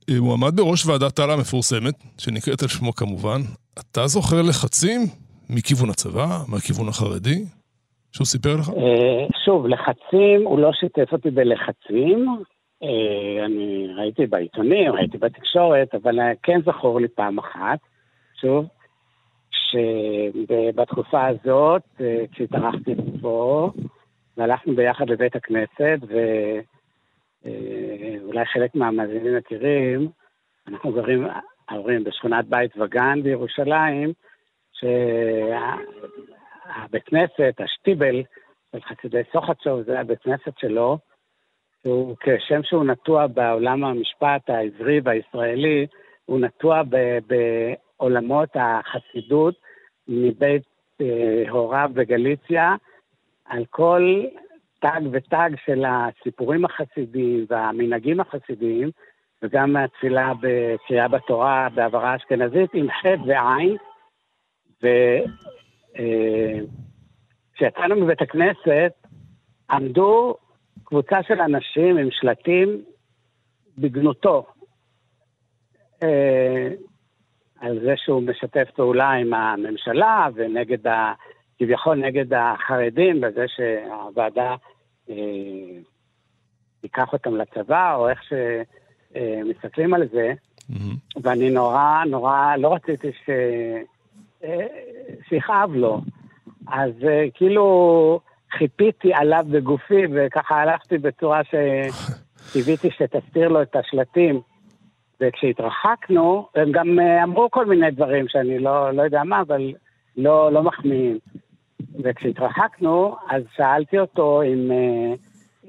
אה, 0.09 0.17
הוא 0.17 0.33
עמד 0.33 0.55
בראש 0.55 0.85
ועדת 0.85 1.15
טל 1.15 1.29
המפורסמת, 1.31 1.95
שנקראת 2.17 2.61
על 2.61 2.67
שמו 2.67 2.93
כמובן. 2.93 3.41
אתה 3.79 4.07
זוכר 4.07 4.41
לחצים 4.41 5.01
מכיוון 5.49 5.89
הצבא, 5.89 6.27
מהכיוון 6.47 6.87
החרדי, 6.87 7.45
שהוא 8.11 8.25
סיפר 8.25 8.55
לך? 8.55 8.71
שוב, 9.45 9.67
לחצים, 9.67 10.41
הוא 10.43 10.59
לא 10.59 10.71
שיתף 10.73 11.11
אותי 11.11 11.29
בלחצים. 11.29 12.35
אני 13.45 13.87
ראיתי 13.97 14.25
בעיתונים, 14.25 14.91
ראיתי 14.91 15.17
בתקשורת, 15.17 15.95
אבל 15.95 16.19
כן 16.43 16.59
זכור 16.65 17.01
לי 17.01 17.07
פעם 17.07 17.37
אחת, 17.37 17.79
שוב, 18.41 18.65
שבתקופה 19.71 21.27
הזאת, 21.27 21.81
אה, 22.01 22.23
כשהתארחתי 22.31 22.91
פה, 23.21 23.69
והלכנו 24.37 24.75
ביחד 24.75 25.09
לבית 25.09 25.35
הכנסת, 25.35 25.99
ואולי 26.01 26.61
אה, 27.45 28.45
חלק 28.45 28.75
מהמאזינים 28.75 29.37
מכירים, 29.37 30.07
אנחנו 30.67 30.93
גרים, 30.93 31.27
ההורים 31.69 32.03
בשכונת 32.03 32.45
בית 32.45 32.71
וגן 32.77 33.19
בירושלים, 33.23 34.13
שהבית 34.73 36.13
כנסת, 37.05 37.55
השטיבל 37.59 38.23
של 38.71 38.79
חסידי 38.81 39.21
סוחצ'וב, 39.31 39.81
זה 39.81 39.99
הבית 39.99 40.21
כנסת 40.21 40.57
שלו, 40.57 40.97
שהוא 41.83 42.15
כשם 42.19 42.63
שהוא 42.63 42.85
נטוע 42.85 43.27
בעולם 43.27 43.83
המשפט 43.83 44.49
העברי 44.49 45.01
והישראלי, 45.03 45.87
הוא 46.25 46.39
נטוע 46.39 46.81
עולמות 47.97 48.49
החסידות 48.55 49.55
מבית 50.07 50.63
אה, 51.01 51.43
הוריו 51.49 51.89
בגליציה, 51.93 52.75
על 53.45 53.65
כל 53.69 54.23
תג 54.85 55.01
ותג 55.11 55.49
של 55.65 55.83
הסיפורים 55.87 56.65
החסידיים 56.65 57.45
והמנהגים 57.49 58.19
החסידיים, 58.19 58.89
וגם 59.43 59.73
מהתפילה 59.73 60.33
בקריאה 60.41 61.07
בתורה 61.07 61.67
בעברה 61.75 62.15
אשכנזית 62.15 62.73
עם 62.73 62.87
חטא 62.91 63.21
ועין. 63.27 63.77
וכשיצאנו 67.53 67.95
אה, 67.95 68.01
מבית 68.01 68.21
הכנסת, 68.21 68.93
עמדו 69.71 70.35
קבוצה 70.83 71.23
של 71.23 71.41
אנשים 71.41 71.97
עם 71.97 72.07
שלטים 72.11 72.81
בגנותו. 73.77 74.45
אה, 76.03 76.69
על 77.59 77.79
זה 77.79 77.93
שהוא 77.97 78.23
משתף 78.23 78.69
פעולה 78.75 79.11
עם 79.11 79.33
הממשלה 79.33 80.27
ונגד, 80.35 80.87
ה, 80.87 81.13
כביכול 81.59 81.95
נגד 81.95 82.33
החרדים, 82.33 83.21
בזה 83.21 83.45
שהוועדה 83.47 84.55
אה, 85.09 85.15
תיקח 86.81 87.13
אותם 87.13 87.35
לצבא, 87.35 87.95
או 87.95 88.09
איך 88.09 88.21
שמסתכלים 88.23 89.93
על 89.93 90.07
זה. 90.11 90.33
Mm-hmm. 90.71 91.19
ואני 91.21 91.49
נורא, 91.49 92.03
נורא, 92.09 92.55
לא 92.57 92.73
רציתי 92.73 93.11
ש... 93.25 93.29
אה, 94.43 94.67
שיכאב 95.29 95.75
לו. 95.75 96.01
אז 96.67 96.91
אה, 97.07 97.25
כאילו 97.33 98.19
חיפיתי 98.57 99.13
עליו 99.13 99.45
בגופי, 99.51 100.01
וככה 100.13 100.55
הלכתי 100.55 100.97
בצורה 100.97 101.41
שקיוויתי 101.43 102.89
שתסתיר 102.91 103.47
לו 103.47 103.61
את 103.61 103.75
השלטים. 103.75 104.41
וכשהתרחקנו, 105.21 106.47
הם 106.55 106.71
גם 106.71 106.99
אה, 106.99 107.23
אמרו 107.23 107.51
כל 107.51 107.65
מיני 107.65 107.91
דברים 107.91 108.27
שאני 108.27 108.59
לא, 108.59 108.91
לא 108.91 109.01
יודע 109.01 109.23
מה, 109.23 109.41
אבל 109.41 109.73
לא, 110.17 110.51
לא 110.51 110.63
מחמיאים. 110.63 111.19
וכשהתרחקנו, 112.03 113.15
אז 113.29 113.43
שאלתי 113.55 113.99
אותו 113.99 114.41
אם, 114.41 114.71
אה, 114.71 115.13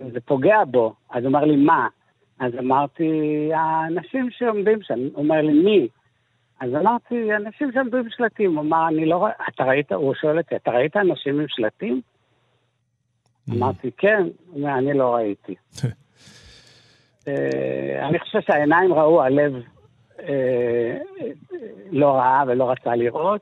אם 0.03 0.11
זה 0.11 0.21
פוגע 0.21 0.65
בו. 0.71 0.95
אז 1.11 1.23
הוא 1.23 1.31
אמר 1.31 1.45
לי, 1.45 1.57
מה? 1.57 1.89
אז 2.41 2.53
אמרתי, 2.59 3.11
האנשים 3.55 4.31
שעומדים 4.31 4.79
שם. 4.83 4.99
הוא 4.99 5.25
אומר 5.25 5.43
לי, 5.43 5.53
מי? 5.53 5.89
אז 6.61 6.75
אמרתי, 6.75 7.37
אנשים 7.37 7.73
שעמדו 7.73 7.97
עם 7.97 8.11
שלטים. 8.11 8.55
הוא 8.55 8.65
אמר, 8.65 8.89
אני 8.89 9.07
לא 9.07 9.17
רואה, 9.17 9.33
אתה 9.49 9.65
ראית, 9.65 9.93
הוא 9.93 10.15
שואל 10.15 10.39
אותי, 10.39 10.57
אתה 10.57 10.71
ראית 10.71 10.97
אנשים 10.97 11.41
עם 11.41 11.47
שלטים? 11.49 12.01
אמרתי, 13.51 13.91
כן. 13.97 14.23
אני 14.65 14.95
לא 14.95 15.15
ראיתי. 15.15 15.55
אה, 17.29 18.09
אני 18.09 18.19
חושב 18.19 18.39
שהעיניים 18.41 18.95
ראו, 18.95 19.23
הלב 19.23 19.53
אה, 20.21 20.99
לא 21.91 22.11
ראה 22.11 22.45
ולא 22.47 22.71
רצה 22.71 22.97
לראות, 22.97 23.41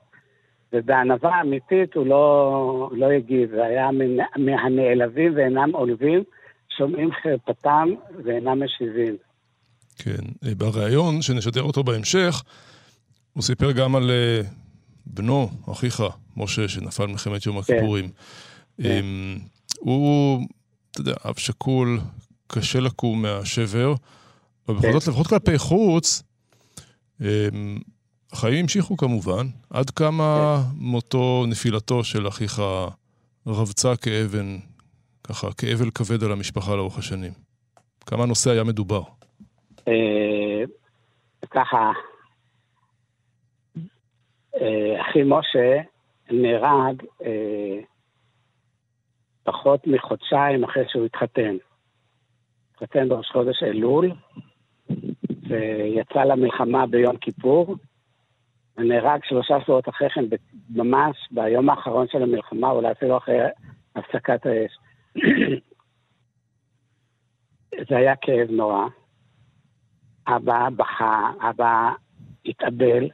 ובענווה 0.74 1.40
אמיתית 1.40 1.94
הוא 1.94 2.06
לא, 2.06 2.90
לא 2.92 3.06
הגיב, 3.10 3.50
והיה 3.52 3.88
מהנעלבים 4.36 5.36
ואינם 5.36 5.70
עולבים, 5.72 6.22
שומעים 6.78 7.10
חרפתם 7.22 7.88
ואינם 8.24 8.62
משיבים. 8.62 9.16
כן, 9.98 10.48
אה, 10.48 10.54
בריאיון 10.54 11.22
שנשדר 11.22 11.62
אותו 11.62 11.84
בהמשך, 11.84 12.42
הוא 13.32 13.42
סיפר 13.42 13.72
גם 13.72 13.96
על 13.96 14.10
בנו, 15.06 15.48
אחיך, 15.72 16.02
משה, 16.36 16.68
שנפל 16.68 17.06
במלחמת 17.06 17.46
יום 17.46 17.62
כן. 17.62 17.74
הכיפורים. 17.74 18.04
כן. 18.76 18.82
כן. 18.82 19.04
הוא, 19.78 20.40
אתה 20.90 21.00
יודע, 21.00 21.12
אב 21.28 21.34
שכול, 21.38 22.00
קשה 22.46 22.80
לקום 22.80 23.22
מהשבר, 23.22 23.94
אבל 24.68 24.76
בכל 24.78 25.00
זאת, 25.00 25.08
לפחות 25.08 25.26
כלפי 25.26 25.58
חוץ, 25.58 26.22
החיים 28.34 28.60
המשיכו 28.62 28.96
כמובן, 28.96 29.46
עד 29.70 29.90
כמה 29.90 30.56
מותו, 30.78 31.44
נפילתו 31.50 32.04
של 32.04 32.28
אחיך 32.28 32.62
רבצה 33.46 33.96
כאבן, 33.96 34.58
ככה, 35.24 35.46
כאבל 35.58 35.90
כבד 35.94 36.24
על 36.24 36.32
המשפחה 36.32 36.76
לאורך 36.76 36.98
השנים. 36.98 37.32
כמה 38.06 38.22
הנושא 38.22 38.50
היה 38.50 38.64
מדובר? 38.64 39.02
אה, 39.88 40.62
ככה, 41.50 41.92
אה, 44.60 45.00
אחי 45.00 45.22
משה 45.24 45.80
נהרג 46.30 47.02
אה, 47.24 47.78
פחות 49.42 49.86
מחודשיים 49.86 50.64
אחרי 50.64 50.84
שהוא 50.88 51.06
התחתן. 51.06 51.56
התחתן 52.70 53.08
בראש 53.08 53.30
חודש 53.32 53.62
אלול, 53.62 54.10
ויצא 55.48 56.24
למלחמה 56.24 56.86
ביום 56.86 57.16
כיפור, 57.16 57.76
ונהרג 58.78 59.20
שלושה 59.24 59.60
שבועות 59.60 59.88
אחרי 59.88 60.10
כן, 60.10 60.24
ממש 60.70 61.16
ביום 61.30 61.70
האחרון 61.70 62.06
של 62.08 62.22
המלחמה, 62.22 62.70
אולי 62.70 62.92
אפילו 62.92 63.16
אחרי 63.16 63.38
הפסקת 63.96 64.46
האש. 64.46 64.78
זה 67.88 67.96
היה 67.96 68.16
כאב 68.16 68.50
נורא. 68.50 68.86
אבא 70.26 70.68
בכה, 70.76 71.30
אבא 71.50 71.90
התאבל, 72.46 73.08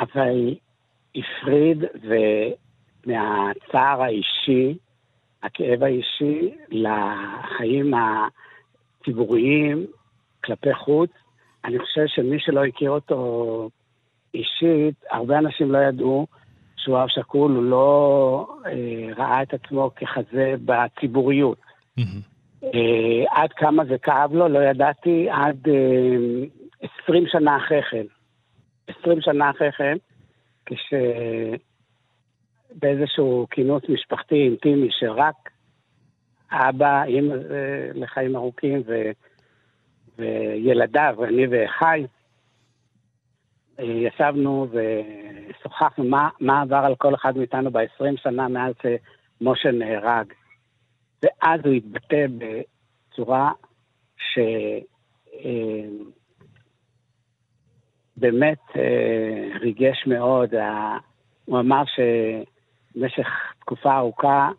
אבל 0.00 0.54
הפריד 1.14 1.84
מהצער 3.06 4.02
האישי, 4.02 4.78
הכאב 5.42 5.82
האישי, 5.82 6.54
לחיים 6.68 7.94
הציבוריים 9.00 9.86
כלפי 10.44 10.74
חוץ. 10.74 11.10
אני 11.64 11.78
חושב 11.78 12.06
שמי 12.06 12.40
שלא 12.40 12.64
הכיר 12.64 12.90
אותו 12.90 13.70
אישית, 14.36 14.94
הרבה 15.10 15.38
אנשים 15.38 15.72
לא 15.72 15.78
ידעו 15.78 16.26
שהוא 16.76 17.02
אב 17.02 17.08
שכול, 17.08 17.52
הוא 17.52 17.62
לא 17.62 18.46
אה, 18.66 19.08
ראה 19.16 19.42
את 19.42 19.54
עצמו 19.54 19.90
ככזה 19.96 20.54
בציבוריות. 20.64 21.58
Mm-hmm. 22.00 22.36
אה, 22.64 23.24
עד 23.42 23.52
כמה 23.52 23.84
זה 23.84 23.98
כאב 23.98 24.32
לו, 24.34 24.48
לא 24.48 24.58
ידעתי 24.58 25.28
עד 25.30 25.68
אה, 25.68 25.74
20 27.02 27.24
שנה 27.26 27.56
אחרי 27.56 27.82
כן. 27.82 28.06
20 29.00 29.20
שנה 29.20 29.50
אחרי 29.50 29.72
כן, 29.72 29.96
כשבאיזשהו 32.72 33.46
כינוס 33.50 33.82
משפחתי 33.88 34.34
אינטימי 34.34 34.88
שרק 34.90 35.50
אבא, 36.50 37.04
אימא 37.04 37.34
אה, 37.34 37.38
לחיים 37.94 38.36
ארוכים 38.36 38.82
ו... 38.86 39.10
וילדיו, 40.18 41.16
אני 41.24 41.46
ואחיי, 41.50 42.06
ישבנו 43.78 44.66
ושוחחנו 44.70 46.04
מה, 46.04 46.28
מה 46.40 46.62
עבר 46.62 46.76
על 46.76 46.94
כל 46.94 47.14
אחד 47.14 47.36
מאיתנו 47.36 47.70
ב-20 47.70 48.22
שנה 48.22 48.48
מאז 48.48 48.74
שמשה 48.82 49.70
נהרג. 49.70 50.32
ואז 51.22 51.60
הוא 51.64 51.72
התבטא 51.72 52.26
בצורה 52.38 53.52
שבאמת 58.16 58.58
אה, 58.76 59.58
ריגש 59.60 60.06
מאוד. 60.06 60.54
הוא 61.44 61.60
אמר 61.60 61.82
שבמשך 61.86 63.26
תקופה 63.60 63.96
ארוכה 63.96 64.50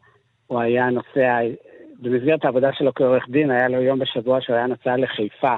הוא 0.47 0.59
היה 0.59 0.89
נוסע 0.89 1.39
במסגרת 1.99 2.45
העבודה 2.45 2.69
שלו 2.73 2.93
כעורך 2.93 3.29
דין, 3.29 3.51
היה 3.51 3.67
לו 3.67 3.81
יום 3.81 3.99
בשבוע 3.99 4.41
שהוא 4.41 4.55
היה 4.55 4.67
נוסע 4.67 4.97
לחיפה. 4.97 5.55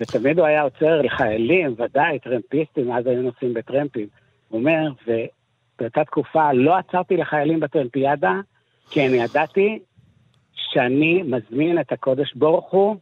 ותמיד 0.00 0.38
הוא 0.38 0.46
היה 0.46 0.62
עוצר 0.62 1.02
לחיילים, 1.02 1.74
ודאי, 1.78 2.18
טרמפיסטים, 2.18 2.92
אז 2.92 3.06
היו 3.06 3.22
נוסעים 3.22 3.54
בטרמפים. 3.54 4.08
הוא 4.48 4.60
אומר, 4.60 4.92
ובאותה 5.06 6.04
תקופה 6.04 6.52
לא 6.52 6.76
עצרתי 6.76 7.16
לחיילים 7.16 7.60
בטרמפיאדה, 7.60 8.32
כי 8.90 9.06
אני 9.06 9.16
ידעתי 9.16 9.78
שאני 10.54 11.22
מזמין 11.22 11.80
את 11.80 11.92
הקודש 11.92 12.34
ברוך 12.34 12.70
הוא 12.70 12.96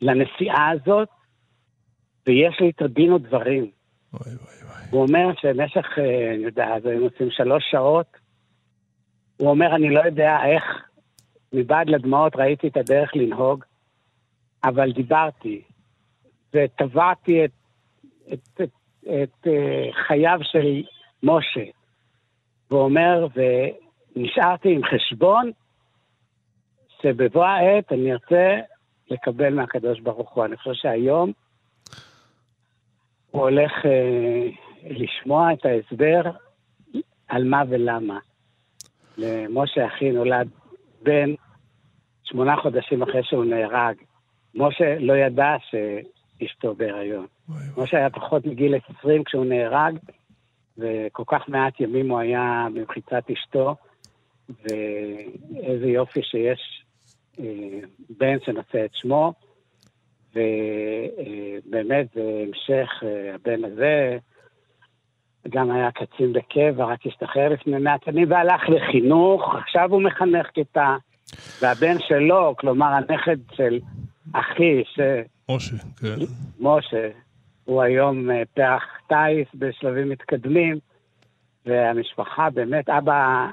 לנסיעה 0.00 0.70
הזאת, 0.70 1.08
ויש 2.26 2.60
לי 2.60 2.66
איתו 2.66 2.88
דין 2.88 3.12
ודברים. 3.12 3.70
הוא 4.90 5.02
אומר 5.02 5.32
שבמשך, 5.40 5.86
אה, 5.98 6.34
אני 6.34 6.44
יודע, 6.44 6.66
אז 6.76 6.86
היו 6.86 7.00
נוסעים 7.00 7.30
שלוש 7.30 7.64
שעות, 7.70 8.06
הוא 9.36 9.50
אומר, 9.50 9.74
אני 9.74 9.90
לא 9.90 10.00
יודע 10.00 10.36
איך 10.46 10.62
מבעד 11.52 11.88
לדמעות 11.88 12.36
ראיתי 12.36 12.68
את 12.68 12.76
הדרך 12.76 13.10
לנהוג, 13.14 13.64
אבל 14.64 14.92
דיברתי 14.92 15.62
וטבעתי 16.54 17.44
את, 17.44 17.50
את, 18.32 18.60
את, 18.60 18.70
את 19.04 19.46
uh, 19.46 19.94
חייו 20.06 20.38
של 20.42 20.82
משה. 21.22 21.64
והוא 22.70 22.82
אומר, 22.82 23.26
ונשארתי 24.16 24.74
עם 24.74 24.80
חשבון 24.84 25.50
שבבוא 27.02 27.44
העת 27.44 27.92
אני 27.92 28.12
ארצה 28.12 28.60
לקבל 29.10 29.54
מהקדוש 29.54 30.00
ברוך 30.00 30.32
הוא. 30.32 30.44
אני 30.44 30.56
חושב 30.56 30.72
שהיום 30.74 31.32
הוא 33.30 33.42
הולך 33.42 33.72
uh, 33.72 34.82
לשמוע 34.84 35.52
את 35.52 35.66
ההסבר 35.66 36.22
על 37.28 37.44
מה 37.44 37.62
ולמה. 37.68 38.18
למשה 39.18 39.86
אחי 39.86 40.10
נולד 40.10 40.48
בן 41.02 41.34
שמונה 42.24 42.56
חודשים 42.56 43.02
אחרי 43.02 43.22
שהוא 43.24 43.44
נהרג. 43.44 43.96
משה 44.54 44.98
לא 44.98 45.12
ידע 45.12 45.54
שאשתו 46.38 46.74
בהיריון. 46.74 47.26
משה 47.76 47.96
היה 47.96 48.10
פחות 48.10 48.46
מגיל 48.46 48.74
20 48.98 49.24
כשהוא 49.24 49.44
נהרג, 49.44 49.98
וכל 50.78 51.22
כך 51.26 51.48
מעט 51.48 51.80
ימים 51.80 52.10
הוא 52.10 52.18
היה 52.18 52.66
במחיצת 52.74 53.30
אשתו, 53.32 53.76
ואיזה 54.48 55.86
יופי 55.86 56.20
שיש 56.22 56.84
אה, 57.40 57.44
בן 58.18 58.36
שנושא 58.44 58.84
את 58.84 58.90
שמו, 58.94 59.32
ובאמת 60.34 62.06
זה 62.14 62.44
המשך, 62.46 63.02
אה, 63.02 63.34
הבן 63.34 63.64
הזה 63.64 64.18
גם 65.48 65.70
היה 65.70 65.90
קצין 65.90 66.32
בקבע, 66.32 66.84
רק 66.84 67.06
השתחרר 67.06 67.48
לפני 67.48 67.78
מעט 67.78 68.04
שנים 68.04 68.30
והלך 68.30 68.62
לחינוך, 68.68 69.54
עכשיו 69.54 69.90
הוא 69.90 70.02
מחנך 70.02 70.46
כיתה. 70.46 70.96
והבן 71.62 71.98
שלו, 71.98 72.54
כלומר 72.58 72.86
הנכד 72.86 73.36
של 73.52 73.80
אחי, 74.32 74.82
ש... 74.84 75.00
משה, 75.48 75.76
כן. 75.96 76.16
משה, 76.60 77.08
הוא 77.64 77.82
היום 77.82 78.30
אה, 78.30 78.42
פרח 78.54 78.82
טיס 79.08 79.48
בשלבים 79.54 80.08
מתקדמים, 80.08 80.78
והמשפחה 81.66 82.50
באמת, 82.50 82.88
אבא 82.88 83.46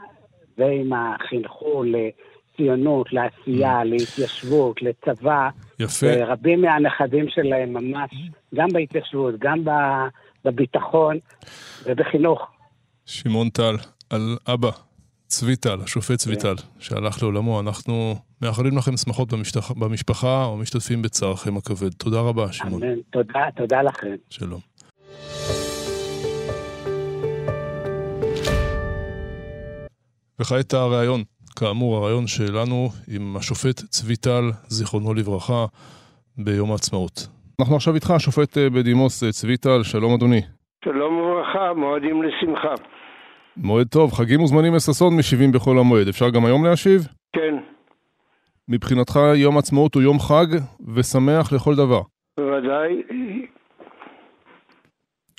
ואמא 0.58 1.18
חינכו 1.30 1.84
לציונות, 1.84 3.14
לעשייה, 3.14 3.84
להתיישבות, 3.84 4.82
לצבא. 4.82 5.50
יפה. 5.80 6.08
ורבים 6.10 6.62
מהנכדים 6.62 7.26
שלהם 7.30 7.74
ממש, 7.74 8.12
גם 8.56 8.68
בהתיישבות, 8.74 9.36
גם 9.40 9.64
בביטחון 10.46 11.18
ובחינוך. 11.86 12.52
שמעון 13.06 13.50
טל, 13.50 13.76
על 14.10 14.38
אבא, 14.48 14.72
צבי 15.30 15.56
טל, 15.56 15.78
השופט 15.84 16.16
צבי 16.16 16.36
כן. 16.36 16.50
שהלך 16.80 17.24
לעולמו. 17.24 17.60
אנחנו 17.60 18.16
מאחלים 18.42 18.78
לכם 18.78 18.98
שמחות 18.98 19.34
במשפחה, 19.34 19.74
במשפחה 19.74 20.48
ומשתתפים 20.54 21.02
בצערכם 21.02 21.58
הכבד. 21.58 21.94
תודה 21.94 22.20
רבה, 22.22 22.52
שמעון. 22.52 22.84
אמן. 22.84 22.96
תודה, 23.10 23.40
תודה 23.56 23.82
לכם. 23.82 24.16
שלום. 24.30 24.60
וכעת 30.40 30.74
הריאיון, 30.74 31.24
כאמור, 31.60 31.98
הריאיון 31.98 32.28
שלנו 32.28 32.90
עם 33.16 33.36
השופט 33.38 33.80
צבי 33.80 34.16
טל, 34.16 34.52
זיכרונו 34.68 35.14
לברכה, 35.14 35.66
ביום 36.38 36.72
העצמאות. 36.72 37.28
אנחנו 37.60 37.76
עכשיו 37.76 37.96
איתך, 37.96 38.12
השופט 38.12 38.58
אה, 38.58 38.70
בדימוס 38.70 39.24
אה, 39.24 39.32
צבי 39.32 39.58
טל, 39.58 39.84
שלום 39.84 40.14
אדוני. 40.14 40.42
שלום 40.86 41.18
וברכה, 41.18 41.74
מועדים 41.74 42.24
לשמחה. 42.24 42.99
מועד 43.58 43.88
טוב, 43.88 44.12
חגים 44.14 44.42
וזמנים 44.44 44.74
לששון 44.76 45.18
משיבים 45.18 45.52
בחול 45.52 45.80
המועד. 45.80 46.08
אפשר 46.08 46.30
גם 46.30 46.46
היום 46.46 46.66
להשיב? 46.66 47.02
כן. 47.36 47.56
מבחינתך 48.70 49.20
יום 49.36 49.58
עצמאות 49.58 49.96
הוא 49.96 50.04
יום 50.04 50.20
חג 50.20 50.46
ושמח 50.96 51.54
לכל 51.54 51.76
דבר. 51.76 52.02
בוודאי. 52.40 53.02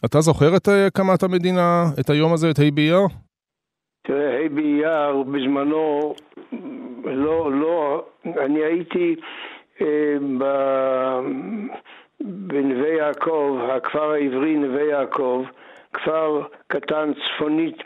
אתה 0.05 0.21
זוכר 0.21 0.57
את 0.57 0.69
אה, 0.69 0.87
הקמת 0.87 1.23
המדינה, 1.23 1.85
את 2.01 2.11
היום 2.11 2.33
הזה, 2.33 2.51
את 2.51 2.59
ה' 2.59 2.71
באייר? 2.75 3.01
תראה, 4.03 4.45
ה' 4.45 4.49
באייר 4.49 5.23
בזמנו, 5.23 6.15
לא, 7.05 7.53
לא, 7.53 8.05
אני 8.27 8.65
הייתי 8.65 9.17
אה, 9.81 10.17
ב... 10.39 10.45
בנווה 12.21 12.89
יעקב, 12.89 13.59
הכפר 13.77 14.11
העברי 14.11 14.57
נווה 14.57 14.83
יעקב, 14.83 15.45
כפר 15.93 16.43
קטן 16.67 17.13
צפונית 17.15 17.77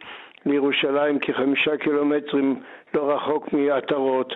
לירושלים 0.46 1.18
כחמישה 1.18 1.76
קילומטרים 1.76 2.60
לא 2.94 3.14
רחוק 3.14 3.52
מעטרות 3.52 4.34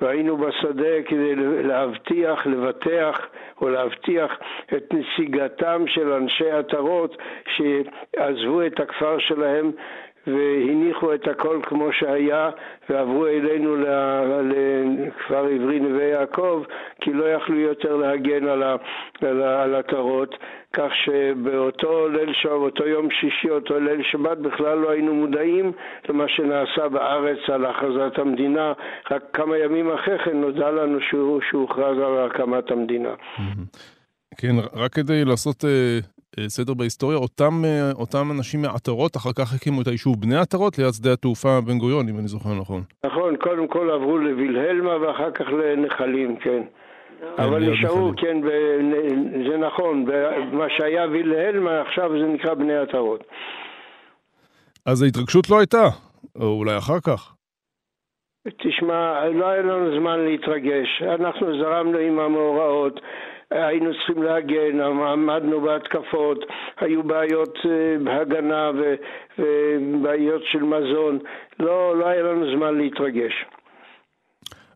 והיינו 0.00 0.36
בשדה 0.36 1.02
כדי 1.06 1.34
להבטיח, 1.62 2.46
לבטח 2.46 3.26
או 3.60 3.68
להבטיח 3.68 4.38
את 4.76 4.94
נסיגתם 4.94 5.84
של 5.86 6.12
אנשי 6.12 6.50
עטרות 6.50 7.16
שעזבו 7.56 8.66
את 8.66 8.80
הכפר 8.80 9.18
שלהם 9.18 9.72
והניחו 10.26 11.14
את 11.14 11.28
הכל 11.28 11.60
כמו 11.62 11.92
שהיה 11.92 12.50
ועברו 12.90 13.26
אלינו 13.26 13.76
לכפר 13.76 15.46
עברי 15.46 15.80
נווה 15.80 16.04
יעקב 16.04 16.62
כי 17.00 17.12
לא 17.12 17.24
יכלו 17.24 17.58
יותר 17.58 17.96
להגן 17.96 18.48
על 19.42 19.74
עטרות 19.74 20.34
כך 20.72 20.90
שבאותו 21.04 22.08
ליל 22.08 22.32
שבת, 22.32 22.52
אותו 22.52 22.86
יום 22.86 23.08
שישי, 23.10 23.50
אותו 23.50 23.80
ליל 23.80 24.02
שבת 24.02 24.38
בכלל 24.38 24.78
לא 24.78 24.90
היינו 24.90 25.14
מודעים 25.14 25.72
למה 26.08 26.24
שנעשה 26.28 26.88
בארץ 26.88 27.38
על 27.52 27.64
הכרזת 27.64 28.18
המדינה 28.18 28.72
רק 29.10 29.22
כמה 29.32 29.58
ימים 29.58 29.90
אחרי 29.90 30.18
כן 30.24 30.40
נודע 30.40 30.70
לנו 30.70 30.98
שהוא 31.10 31.40
הוכרז 31.52 31.98
על 31.98 32.26
הקמת 32.26 32.70
המדינה. 32.70 33.14
כן, 34.36 34.54
רק 34.74 34.92
כדי 34.92 35.24
לעשות 35.24 35.64
אה, 35.64 35.98
סדר 36.48 36.74
בהיסטוריה, 36.74 37.18
אותם, 37.18 37.64
אה, 37.64 37.90
אותם 37.92 38.30
אנשים 38.38 38.62
מעטרות 38.62 39.16
אחר 39.16 39.32
כך 39.32 39.54
הקימו 39.54 39.82
את 39.82 39.86
היישוב 39.86 40.20
בני 40.20 40.36
עטרות 40.36 40.78
ליד 40.78 40.92
שדה 40.92 41.12
התעופה 41.12 41.60
בן 41.60 41.78
גוריון, 41.78 42.08
אם 42.08 42.18
אני 42.18 42.28
זוכר 42.28 42.54
נכון. 42.60 42.82
נכון, 43.06 43.36
קודם 43.36 43.68
כל 43.68 43.90
עברו 43.90 44.18
לווילהלמה 44.18 44.96
ואחר 45.00 45.30
כך 45.30 45.46
לנחלים, 45.48 46.36
כן. 46.36 46.62
כן 47.20 47.42
אבל 47.42 47.70
נשארו, 47.70 48.12
כן, 48.16 48.36
זה 49.50 49.56
נכון, 49.56 50.04
מה 50.52 50.66
שהיה 50.68 51.06
וילהלמה 51.10 51.80
עכשיו 51.80 52.10
זה 52.20 52.26
נקרא 52.26 52.54
בני 52.54 52.76
עטרות. 52.76 53.24
אז 54.86 55.02
ההתרגשות 55.02 55.50
לא 55.50 55.58
הייתה, 55.58 55.88
או 56.40 56.46
אולי 56.46 56.78
אחר 56.78 57.00
כך. 57.00 57.34
תשמע, 58.56 59.28
לא 59.28 59.46
היה 59.46 59.62
לנו 59.62 60.00
זמן 60.00 60.18
להתרגש, 60.24 61.02
אנחנו 61.02 61.58
זרמנו 61.58 61.98
עם 61.98 62.18
המאורעות. 62.18 63.00
היינו 63.50 63.90
צריכים 63.94 64.22
להגן, 64.22 64.80
עמדנו 64.80 65.60
בהתקפות, 65.60 66.44
היו 66.80 67.02
בעיות 67.02 67.58
אה, 67.66 68.20
הגנה 68.20 68.70
ובעיות 69.38 70.42
של 70.44 70.62
מזון, 70.62 71.18
לא, 71.58 71.98
לא 71.98 72.08
היה 72.08 72.22
לנו 72.22 72.56
זמן 72.56 72.78
להתרגש. 72.78 73.32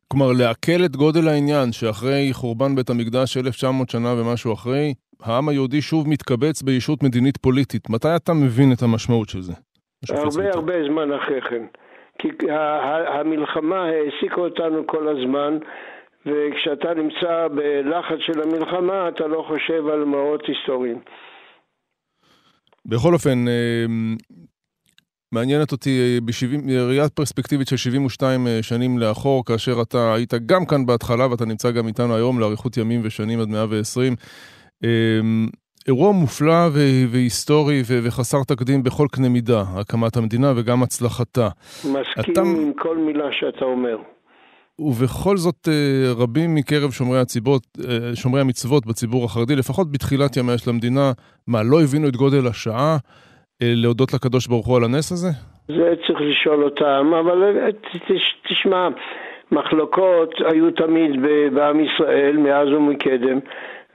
כלומר, 0.08 0.32
לעכל 0.38 0.84
את 0.84 0.96
גודל 0.96 1.28
העניין 1.28 1.72
שאחרי 1.72 2.28
חורבן 2.32 2.74
בית 2.76 2.90
המקדש 2.90 3.36
1900 3.36 3.90
שנה 3.90 4.08
ומשהו 4.12 4.52
אחרי, 4.52 4.94
העם 5.22 5.48
היהודי 5.48 5.80
שוב 5.80 6.08
מתקבץ 6.08 6.62
בישות 6.62 7.02
מדינית 7.02 7.36
פוליטית. 7.36 7.90
מתי 7.90 8.08
אתה 8.16 8.32
מבין 8.32 8.72
את 8.72 8.82
המשמעות 8.82 9.28
של 9.28 9.40
זה? 9.40 9.52
הרבה 10.10 10.50
הרבה 10.54 10.72
זמן 10.88 11.12
אחרי 11.12 11.40
כן. 11.40 11.64
כי 12.18 12.28
המלחמה 13.06 13.84
העסיקה 13.84 14.40
אותנו 14.40 14.86
כל 14.86 15.08
הזמן, 15.08 15.58
וכשאתה 16.26 16.94
נמצא 16.94 17.48
בלחץ 17.54 18.18
של 18.26 18.40
המלחמה, 18.42 19.08
אתה 19.08 19.26
לא 19.26 19.44
חושב 19.48 19.86
על 19.86 20.04
מאות 20.04 20.42
היסטוריים. 20.46 20.98
בכל 22.86 23.14
אופן, 23.14 23.48
אה, 23.48 23.86
מעניינת 25.32 25.72
אותי 25.72 26.18
אה, 26.70 26.86
ראיית 26.86 27.12
פרספקטיבית 27.12 27.68
של 27.68 27.76
72 27.76 28.46
אה, 28.46 28.58
שנים 28.62 28.98
לאחור, 28.98 29.44
כאשר 29.44 29.82
אתה 29.82 30.14
היית 30.14 30.34
גם 30.46 30.66
כאן 30.66 30.86
בהתחלה 30.86 31.30
ואתה 31.30 31.44
נמצא 31.44 31.70
גם 31.70 31.86
איתנו 31.86 32.14
היום 32.16 32.40
לאריכות 32.40 32.76
ימים 32.76 33.00
ושנים 33.04 33.40
עד 33.40 33.48
120. 33.48 34.16
אירוע 35.88 36.12
מופלא 36.12 36.68
והיסטורי 37.08 37.82
וחסר 38.02 38.38
תקדים 38.48 38.82
בכל 38.82 39.06
קנה 39.12 39.28
מידה, 39.28 39.62
הקמת 39.80 40.16
המדינה 40.16 40.52
וגם 40.56 40.82
הצלחתה. 40.82 41.48
מסכים 41.78 42.32
אתה... 42.32 42.40
עם 42.40 42.72
כל 42.78 42.96
מילה 42.96 43.28
שאתה 43.32 43.64
אומר. 43.64 43.96
ובכל 44.88 45.36
זאת 45.36 45.68
אה, 45.68 46.22
רבים 46.22 46.54
מקרב 46.54 46.90
שומרי, 46.90 47.18
הציבות, 47.18 47.62
אה, 47.88 48.16
שומרי 48.16 48.40
המצוות 48.40 48.86
בציבור 48.86 49.24
החרדי, 49.24 49.56
לפחות 49.56 49.92
בתחילת 49.92 50.36
ימיה 50.36 50.58
של 50.58 50.70
המדינה, 50.70 51.12
מה, 51.46 51.62
לא 51.62 51.82
הבינו 51.82 52.08
את 52.08 52.16
גודל 52.16 52.46
השעה 52.50 52.96
אה, 53.62 53.72
להודות 53.76 54.14
לקדוש 54.14 54.46
ברוך 54.46 54.66
הוא 54.66 54.76
על 54.76 54.84
הנס 54.84 55.12
הזה? 55.12 55.28
זה 55.68 55.94
צריך 56.06 56.20
לשאול 56.20 56.64
אותם, 56.64 57.12
אבל 57.20 57.68
תשמע, 58.48 58.88
מחלוקות 59.52 60.34
היו 60.52 60.70
תמיד 60.70 61.10
בעם 61.54 61.80
ישראל 61.80 62.36
מאז 62.36 62.68
ומקדם. 62.68 63.38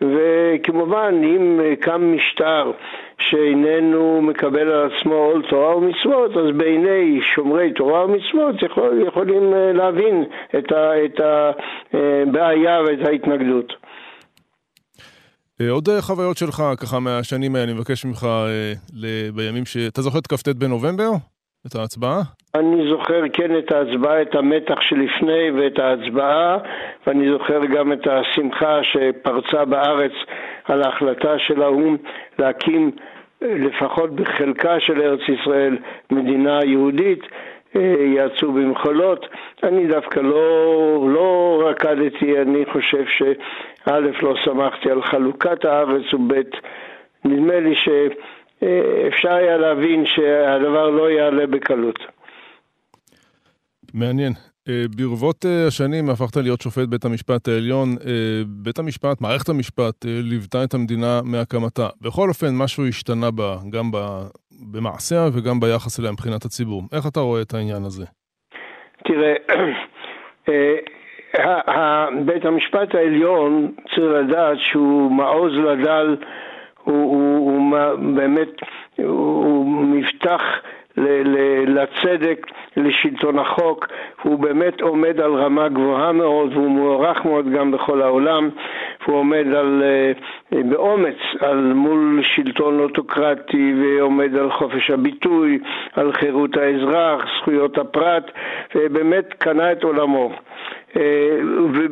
וכמובן, 0.02 1.22
אם 1.24 1.60
קם 1.80 2.16
משטר 2.16 2.72
שאיננו 3.20 4.22
מקבל 4.22 4.72
על 4.72 4.90
עצמו 4.92 5.14
עול 5.14 5.44
תורה 5.50 5.78
ומצוות, 5.78 6.32
אז 6.32 6.58
בעיני 6.58 7.20
שומרי 7.36 7.74
תורה 7.74 8.06
ומצוות 8.06 8.56
יכול, 8.62 9.04
יכולים 9.08 9.54
אה, 9.54 9.74
להבין 9.74 10.24
את, 10.58 10.72
ה, 10.72 11.06
את 11.06 11.20
הבעיה 11.94 12.82
ואת 12.82 13.08
ההתנגדות. 13.08 13.74
אה, 15.62 15.70
עוד 15.70 15.90
חוויות 16.00 16.38
שלך, 16.38 16.64
ככה 16.82 17.00
מהשנים 17.00 17.56
האלה, 17.56 17.64
אני 17.64 17.74
מבקש 17.74 18.06
ממך 18.06 18.28
בימים 19.36 19.66
ש... 19.66 19.78
אתה 19.78 20.02
זוכר 20.02 20.20
את 20.20 20.28
כ"ט 20.28 20.48
בנובמבר? 20.48 21.10
את 21.70 21.76
ההצבעה? 21.76 22.22
אני 22.56 22.90
זוכר 22.90 23.22
כן 23.34 23.58
את 23.58 23.72
ההצבעה, 23.72 24.22
את 24.22 24.36
המתח 24.36 24.82
שלפני 24.82 25.52
ואת 25.52 25.80
ההצבעה, 25.80 26.58
ואני 27.08 27.32
זוכר 27.32 27.66
גם 27.66 27.94
את 27.94 28.08
השמחה 28.08 28.80
שפרצה 28.84 29.66
בארץ 29.66 30.12
על 30.66 30.84
ההחלטה 30.84 31.40
של 31.40 31.62
האו"ם 31.62 31.98
להקים 32.40 32.92
לפחות 33.42 34.16
בחלקה 34.16 34.80
של 34.80 35.02
ארץ 35.02 35.22
ישראל 35.30 35.78
מדינה 36.12 36.60
יהודית. 36.66 37.24
אה, 37.76 37.96
יעצו 38.16 38.52
במחולות. 38.52 39.26
אני 39.64 39.88
דווקא 39.88 40.20
לא, 40.20 41.10
לא 41.14 41.62
רקדתי, 41.66 42.42
אני 42.42 42.66
חושב 42.66 43.04
שא' 43.08 44.00
לא 44.22 44.36
שמחתי 44.46 44.92
על 44.92 45.04
חלוקת 45.04 45.66
הארץ 45.66 46.14
וב' 46.14 46.34
נדמה 47.26 47.60
לי 47.60 47.76
ש... 47.76 47.90
אפשר 49.08 49.34
היה 49.34 49.58
להבין 49.58 50.06
שהדבר 50.06 50.90
לא 50.90 51.12
יעלה 51.12 51.48
בקלות. 51.48 52.00
מעניין. 53.94 54.34
אה, 54.70 54.84
ברבות 54.98 55.46
אה, 55.46 55.68
השנים 55.68 56.10
הפכת 56.10 56.38
להיות 56.38 56.62
שופט 56.62 56.88
בית 56.88 57.06
המשפט 57.06 57.48
העליון. 57.48 57.90
אה, 58.08 58.42
בית 58.48 58.80
המשפט, 58.80 59.22
מערכת 59.22 59.50
המשפט, 59.50 60.06
ליוותה 60.06 60.64
את 60.64 60.74
המדינה 60.74 61.20
מהקמתה. 61.24 61.88
בכל 62.02 62.30
אופן, 62.30 62.48
משהו 62.64 62.88
השתנה 62.88 63.32
בה, 63.32 63.56
גם 63.70 63.92
במעשיה 64.72 65.26
וגם 65.34 65.60
ביחס 65.60 66.00
אליה 66.00 66.12
מבחינת 66.12 66.46
הציבור. 66.46 66.82
איך 66.94 67.08
אתה 67.08 67.20
רואה 67.20 67.42
את 67.42 67.54
העניין 67.54 67.84
הזה? 67.84 68.06
תראה, 69.04 69.34
בית 72.26 72.46
המשפט 72.46 72.96
העליון 72.96 73.72
צריך 73.96 74.12
לדעת 74.20 74.58
שהוא 74.60 75.12
מעוז 75.12 75.54
לדל 75.54 76.16
הוא, 76.88 77.04
הוא, 77.04 77.52
הוא 77.52 78.16
באמת, 78.16 78.50
הוא 78.98 79.66
מבטח 79.66 80.42
ל, 80.98 81.08
ל, 81.08 81.38
לצדק, 81.80 82.48
לשלטון 82.78 83.40
החוק, 83.40 83.88
הוא 84.22 84.40
באמת 84.40 84.82
עומד 84.82 85.22
על 85.22 85.34
רמה 85.34 85.68
גבוהה 85.68 86.12
מאוד 86.12 86.54
והוא 86.54 86.70
מוערך 86.70 87.26
מאוד 87.26 87.52
גם 87.52 87.72
בכל 87.72 88.02
העולם, 88.02 88.50
והוא 89.02 89.18
עומד 89.18 89.48
על, 89.48 89.84
אה, 89.84 90.12
באומץ 90.64 91.18
על 91.40 91.74
מול 91.74 92.22
שלטון 92.36 92.80
אוטוקרטי 92.80 93.74
ועומד 93.82 94.36
על 94.36 94.52
חופש 94.52 94.90
הביטוי, 94.90 95.60
על 95.96 96.14
חירות 96.14 96.58
האזרח, 96.58 97.26
זכויות 97.40 97.78
הפרט, 97.78 98.32
ובאמת 98.76 99.34
קנה 99.34 99.72
את 99.72 99.84
עולמו. 99.84 100.32
אה, 100.98 101.38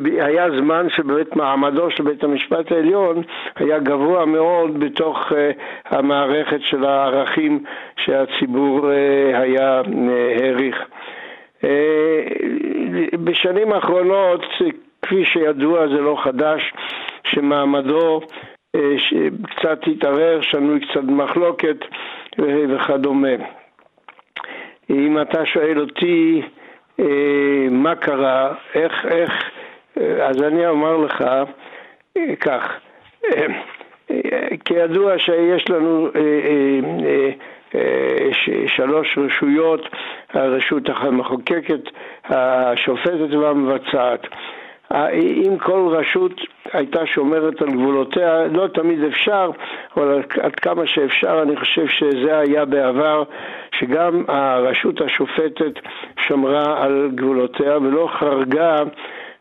והיה 0.04 0.50
זמן 0.50 0.86
שבאמת 0.88 1.36
מעמדו 1.36 1.90
של 1.90 2.02
בית 2.02 2.24
המשפט 2.24 2.72
העליון 2.72 3.22
היה 3.56 3.78
גבוה 3.78 4.26
מאוד 4.26 4.80
בתוך 4.80 5.32
אה, 5.32 5.50
המערכת 5.84 6.60
של 6.60 6.84
הערכים 6.84 7.64
שהציבור 7.96 8.90
אה, 8.92 9.40
היה 9.40 9.82
העריך. 10.40 10.84
בשנים 13.24 13.72
האחרונות, 13.72 14.44
כפי 15.02 15.24
שידוע, 15.24 15.88
זה 15.88 16.00
לא 16.00 16.16
חדש, 16.24 16.72
שמעמדו 17.24 18.20
קצת 19.42 19.80
התערער, 19.86 20.40
שנוי 20.40 20.80
קצת 20.80 21.02
מחלוקת 21.02 21.76
וכדומה. 22.38 23.28
אם 24.90 25.20
אתה 25.20 25.46
שואל 25.46 25.80
אותי 25.80 26.42
מה 27.70 27.94
קרה, 27.94 28.54
איך, 28.74 29.06
איך, 29.06 29.32
אז 30.22 30.42
אני 30.42 30.66
אומר 30.66 30.96
לך 30.96 31.24
כך, 32.40 32.72
כידוע 34.64 35.18
שיש 35.18 35.70
לנו 35.70 36.08
שלוש 38.66 39.18
רשויות, 39.18 39.88
הרשות 40.32 40.82
המחוקקת, 40.88 41.80
השופטת 42.24 43.34
והמבצעת. 43.40 44.26
אם 44.92 45.58
כל 45.58 45.88
רשות 45.90 46.40
הייתה 46.72 47.06
שומרת 47.06 47.62
על 47.62 47.68
גבולותיה, 47.68 48.46
לא 48.46 48.66
תמיד 48.66 49.04
אפשר, 49.04 49.50
אבל 49.96 50.22
עד 50.40 50.54
כמה 50.54 50.86
שאפשר 50.86 51.42
אני 51.42 51.56
חושב 51.56 51.86
שזה 51.88 52.38
היה 52.38 52.64
בעבר, 52.64 53.22
שגם 53.78 54.24
הרשות 54.28 55.00
השופטת 55.00 55.72
שמרה 56.26 56.84
על 56.84 57.10
גבולותיה 57.14 57.78
ולא 57.78 58.08
חרגה 58.12 58.82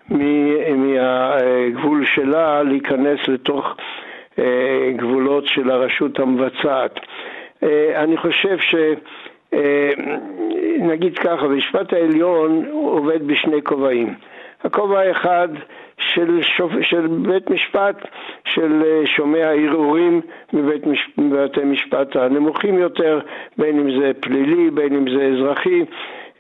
מהגבול 0.10 2.05
שלה 2.05 2.63
להיכנס 2.63 3.27
לתוך 3.27 3.75
אה, 4.39 4.91
גבולות 4.95 5.45
של 5.45 5.71
הרשות 5.71 6.19
המבצעת. 6.19 6.99
אה, 7.63 8.03
אני 8.03 8.17
חושב 8.17 8.58
ש... 8.60 8.75
אה, 9.53 9.89
נגיד 10.79 11.17
ככה, 11.17 11.45
המשפט 11.45 11.93
העליון 11.93 12.65
עובד 12.71 13.27
בשני 13.27 13.62
כובעים. 13.63 14.15
הכובע 14.65 14.99
האחד 14.99 15.47
של, 15.97 16.41
שופ... 16.41 16.71
של 16.82 17.08
בית 17.08 17.49
משפט, 17.49 17.95
של 18.45 18.84
שומע 19.06 19.51
ערעורים 19.51 20.21
מבית 20.54 20.86
מש... 20.88 21.10
מבתי 21.17 21.63
משפט 21.63 22.15
הנמוכים 22.15 22.78
יותר, 22.78 23.19
בין 23.58 23.80
אם 23.80 23.99
זה 23.99 24.12
פלילי, 24.19 24.69
בין 24.71 24.95
אם 24.95 25.17
זה 25.17 25.25
אזרחי, 25.25 25.86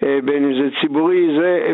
בין 0.01 0.43
אם 0.43 0.53
זה 0.53 0.69
ציבורי, 0.81 1.37
זה, 1.39 1.73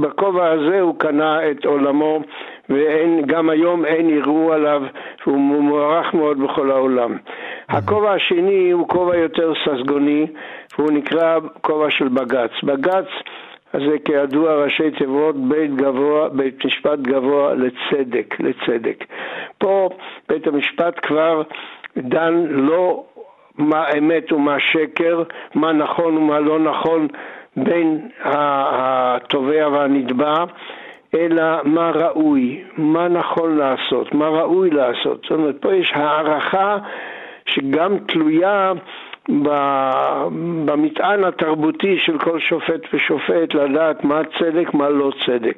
בכובע 0.00 0.50
הזה 0.50 0.80
הוא 0.80 0.94
קנה 0.98 1.50
את 1.50 1.64
עולמו 1.64 2.20
וגם 2.68 3.50
היום 3.50 3.84
אין 3.84 4.18
ערעור 4.18 4.54
עליו, 4.54 4.82
והוא 5.26 5.38
מוערך 5.38 6.14
מאוד 6.14 6.40
בכל 6.40 6.70
העולם. 6.70 7.16
הכובע 7.68 8.12
השני 8.12 8.70
הוא 8.70 8.88
כובע 8.88 9.16
יותר 9.16 9.52
ססגוני, 9.64 10.26
והוא 10.78 10.92
נקרא 10.92 11.38
כובע 11.60 11.90
של 11.90 12.08
בג"ץ. 12.08 12.50
בג"ץ 12.62 13.08
זה 13.72 13.96
כידוע 14.04 14.54
ראשי 14.64 14.90
תיבות 14.90 15.36
בית 15.36 15.74
גבוה, 15.74 16.28
בית 16.28 16.64
משפט 16.64 16.98
גבוה 16.98 17.54
לצדק, 17.54 18.34
לצדק. 18.40 19.04
פה 19.58 19.88
בית 20.28 20.46
המשפט 20.46 20.94
כבר 21.02 21.42
דן 21.96 22.44
לא 22.48 23.04
מה 23.58 23.84
אמת 23.98 24.32
ומה 24.32 24.56
שקר, 24.60 25.22
מה 25.54 25.72
נכון 25.72 26.16
ומה 26.16 26.40
לא 26.40 26.58
נכון 26.58 27.08
בין 27.56 28.08
התובע 28.24 29.68
והנתבע, 29.68 30.44
אלא 31.14 31.44
מה 31.64 31.90
ראוי, 31.90 32.62
מה 32.76 33.08
נכון 33.08 33.56
לעשות, 33.56 34.14
מה 34.14 34.28
ראוי 34.28 34.70
לעשות. 34.70 35.22
זאת 35.22 35.30
אומרת, 35.30 35.56
פה 35.60 35.74
יש 35.74 35.92
הערכה 35.94 36.78
שגם 37.46 37.98
תלויה 37.98 38.72
במטען 40.64 41.24
התרבותי 41.24 41.98
של 41.98 42.18
כל 42.18 42.40
שופט 42.40 42.94
ושופט 42.94 43.54
לדעת 43.54 44.04
מה 44.04 44.20
צדק, 44.38 44.74
מה 44.74 44.88
לא 44.88 45.12
צדק. 45.26 45.56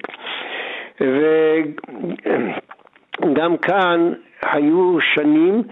וגם 3.20 3.56
כאן 3.56 4.12
היו 4.42 4.98
שנים 5.14 5.62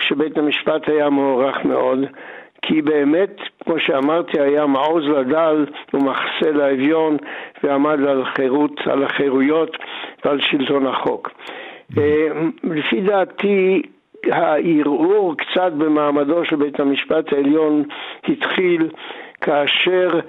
שבית 0.00 0.38
המשפט 0.38 0.88
היה 0.88 1.10
מוערך 1.10 1.64
מאוד, 1.64 1.98
כי 2.62 2.82
באמת, 2.82 3.36
כמו 3.64 3.74
שאמרתי, 3.78 4.40
היה 4.40 4.66
מעוז 4.66 5.04
לדל 5.04 5.66
ומחסה 5.94 6.50
לאביון 6.52 7.16
ועמד 7.62 8.00
על 8.00 8.24
חירות, 8.24 8.80
על 8.86 9.04
החירויות 9.04 9.76
ועל 10.24 10.40
שלטון 10.40 10.86
החוק. 10.86 11.30
אה, 11.98 12.28
לפי 12.64 13.00
דעתי, 13.00 13.82
הערעור 14.32 15.34
קצת 15.36 15.72
במעמדו 15.72 16.44
של 16.44 16.56
בית 16.56 16.80
המשפט 16.80 17.32
העליון 17.32 17.82
התחיל 18.28 18.88
כאשר 19.40 20.20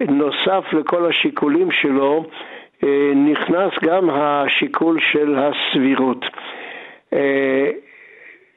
נוסף 0.00 0.64
לכל 0.72 1.06
השיקולים 1.06 1.70
שלו 1.70 2.24
אה, 2.84 3.12
נכנס 3.14 3.72
גם 3.82 4.10
השיקול 4.10 5.00
של 5.12 5.36
הסבירות. 5.38 6.24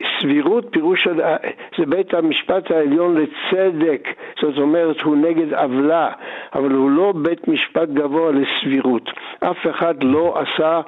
אה, 0.01 0.07
סבירות 0.21 0.65
פירוש, 0.71 1.07
זה 1.77 1.85
בית 1.85 2.13
המשפט 2.13 2.71
העליון 2.71 3.17
לצדק, 3.17 4.07
זאת 4.41 4.57
אומרת 4.57 5.01
הוא 5.01 5.15
נגד 5.15 5.53
עוולה, 5.53 6.09
אבל 6.55 6.71
הוא 6.71 6.91
לא 6.91 7.13
בית 7.15 7.47
משפט 7.47 7.89
גבוה 7.89 8.31
לסבירות. 8.31 9.09
אף 9.39 9.67
אחד 9.69 10.03
לא 10.03 10.37
עשה 10.39 10.81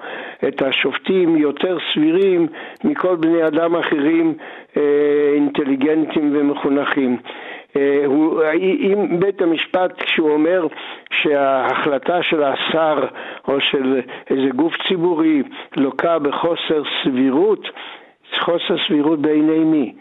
את 0.47 0.61
השופטים 0.61 1.37
יותר 1.37 1.77
סבירים 1.93 2.47
מכל 2.83 3.15
בני 3.15 3.47
אדם 3.47 3.75
אחרים 3.75 4.33
אה, 4.77 4.81
אינטליגנטים 5.35 6.35
ומחונכים. 6.35 7.17
אה, 7.77 8.03
הוא, 8.05 8.43
אם 8.79 9.19
בית 9.19 9.41
המשפט 9.41 10.01
כשהוא 10.01 10.31
אומר 10.31 10.67
שההחלטה 11.11 12.23
של 12.23 12.43
השר 12.43 13.05
או 13.47 13.61
של 13.61 14.01
איזה 14.29 14.49
גוף 14.55 14.73
ציבורי 14.87 15.43
לוקה 15.77 16.19
בחוסר 16.19 16.83
סבירות, 17.03 17.67
חוסר 18.39 18.75
סבירות 18.87 19.19
בעיני 19.19 19.59
מי? 19.59 19.93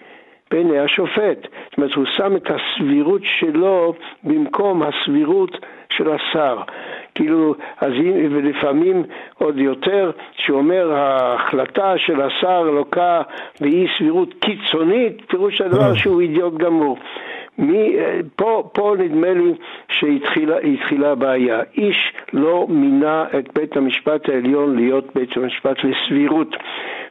בעיני 0.51 0.79
השופט. 0.79 1.39
זאת 1.43 1.79
אומרת, 1.79 1.95
הוא 1.95 2.05
שם 2.17 2.37
את 2.37 2.51
הסבירות 2.51 3.23
שלו 3.25 3.95
במקום 4.25 4.83
הסבירות 4.83 5.59
של 5.91 6.11
השר. 6.11 6.59
כאילו, 7.15 7.55
אז 7.81 7.93
ולפעמים 8.31 9.03
עוד 9.39 9.59
יותר, 9.59 10.11
שהוא 10.33 10.59
אומר 10.59 10.93
ההחלטה 10.93 11.99
של 11.99 12.21
השר 12.21 12.63
לוקה 12.63 13.23
באי 13.61 13.87
סבירות 13.99 14.35
קיצונית, 14.41 15.23
פירוש 15.29 15.61
הדבר 15.61 15.95
שהוא 15.95 16.21
אידיוט 16.21 16.55
גמור. 16.55 16.99
מי, 17.59 17.97
פה, 18.37 18.71
פה 18.73 18.95
נדמה 18.99 19.33
לי 19.33 19.53
שהתחילה 19.89 21.11
הבעיה. 21.11 21.61
איש 21.77 22.13
לא 22.33 22.67
מינה 22.69 23.25
את 23.39 23.55
בית 23.55 23.77
המשפט 23.77 24.29
העליון 24.29 24.77
להיות 24.77 25.15
בית 25.15 25.37
המשפט 25.37 25.77
לסבירות. 25.85 26.57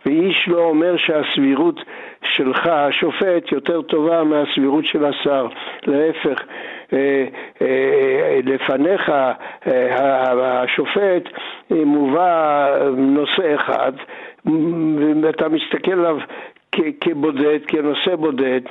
ואיש 0.05 0.47
לא 0.47 0.59
אומר 0.59 0.97
שהסבירות 0.97 1.79
שלך, 2.23 2.67
השופט, 2.67 3.51
יותר 3.51 3.81
טובה 3.81 4.23
מהסבירות 4.23 4.85
של 4.85 5.05
השר. 5.05 5.47
להפך, 5.87 6.43
אה, 6.93 7.25
אה, 7.61 8.39
לפניך 8.43 9.09
אה, 9.09 10.63
השופט 10.63 11.23
מובא 11.71 12.67
נושא 12.97 13.55
אחד, 13.55 13.91
ואתה 15.21 15.49
מסתכל 15.49 15.91
עליו 15.91 16.17
כבודד, 17.01 17.59
כנושא 17.67 18.15
בודד, 18.15 18.61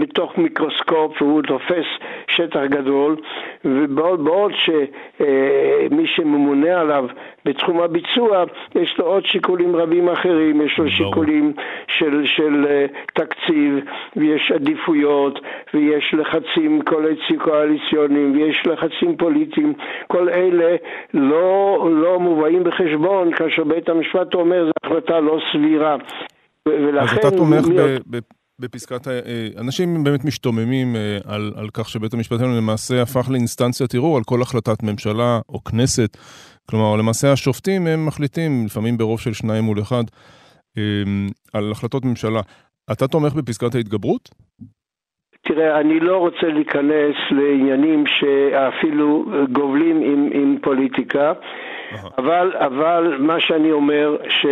בתוך 0.00 0.38
מיקרוסקופ 0.38 1.22
והוא 1.22 1.42
תופס 1.42 1.86
שטח 2.28 2.60
גדול, 2.68 3.16
ובעוד 3.64 4.24
בעוד 4.24 4.52
שמי 4.54 6.06
שממונה 6.06 6.80
עליו 6.80 7.06
בתחום 7.44 7.80
הביצוע, 7.80 8.44
יש 8.74 8.98
לו 8.98 9.04
עוד 9.04 9.26
שיקולים 9.26 9.76
רבים 9.76 10.08
אחרים, 10.08 10.60
יש 10.60 10.78
לו 10.78 10.90
שיקולים 10.90 11.52
של, 11.88 12.22
של 12.24 12.66
תקציב, 13.14 13.78
ויש 14.16 14.52
עדיפויות, 14.54 15.40
ויש 15.74 16.14
לחצים 16.14 16.82
קואליציוניים, 17.38 18.32
ויש 18.36 18.66
לחצים 18.66 19.16
פוליטיים, 19.16 19.72
כל 20.06 20.28
אלה 20.28 20.76
לא, 21.14 21.88
לא 21.92 22.20
מובאים 22.20 22.64
בחשבון 22.64 23.32
כאשר 23.32 23.64
בית 23.64 23.88
המשפט 23.88 24.34
אומר 24.34 24.64
זו 24.64 24.72
החלטה 24.84 25.20
לא 25.20 25.38
סבירה. 25.52 25.96
ולכן... 26.66 27.16
אז 27.16 27.18
אתה 27.18 27.36
תומך 27.36 27.64
ב... 28.10 28.18
בפסקת, 28.58 29.08
אה, 29.08 29.48
אנשים 29.60 30.04
באמת 30.04 30.24
משתוממים 30.24 30.96
אה, 30.96 31.18
על, 31.34 31.52
על 31.56 31.68
כך 31.74 31.88
שבית 31.88 32.14
המשפט 32.14 32.40
העליון 32.40 32.56
למעשה 32.56 33.02
הפך 33.02 33.30
לאינסטנציית 33.30 33.94
ערעור 33.94 34.16
על 34.16 34.22
כל 34.26 34.42
החלטת 34.42 34.82
ממשלה 34.82 35.40
או 35.48 35.64
כנסת. 35.64 36.16
כלומר, 36.70 36.96
למעשה 36.96 37.32
השופטים 37.32 37.86
הם 37.86 38.06
מחליטים, 38.06 38.66
לפעמים 38.66 38.96
ברוב 38.96 39.20
של 39.20 39.32
שניים 39.32 39.64
מול 39.64 39.80
אחד, 39.80 40.04
אה, 40.78 40.82
על 41.54 41.72
החלטות 41.72 42.04
ממשלה. 42.04 42.40
אתה 42.92 43.08
תומך 43.08 43.34
בפסקת 43.34 43.74
ההתגברות? 43.74 44.30
תראה, 45.46 45.80
אני 45.80 46.00
לא 46.00 46.16
רוצה 46.16 46.46
להיכנס 46.46 47.16
לעניינים 47.30 48.04
שאפילו 48.06 49.24
גובלים 49.52 49.96
עם, 50.02 50.28
עם 50.32 50.58
פוליטיקה, 50.62 51.32
אבל, 52.18 52.52
אבל 52.56 53.16
מה 53.20 53.40
שאני 53.40 53.72
אומר, 53.72 54.16
ש... 54.28 54.46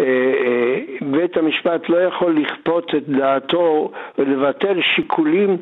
אה, 0.00 0.04
אה, 0.04 0.80
בית 1.00 1.36
המשפט 1.36 1.88
לא 1.88 1.96
יכול 1.96 2.36
לכפות 2.36 2.94
את 2.94 3.08
דעתו 3.08 3.92
ולבטל 4.18 4.80
שיקולים 4.94 5.56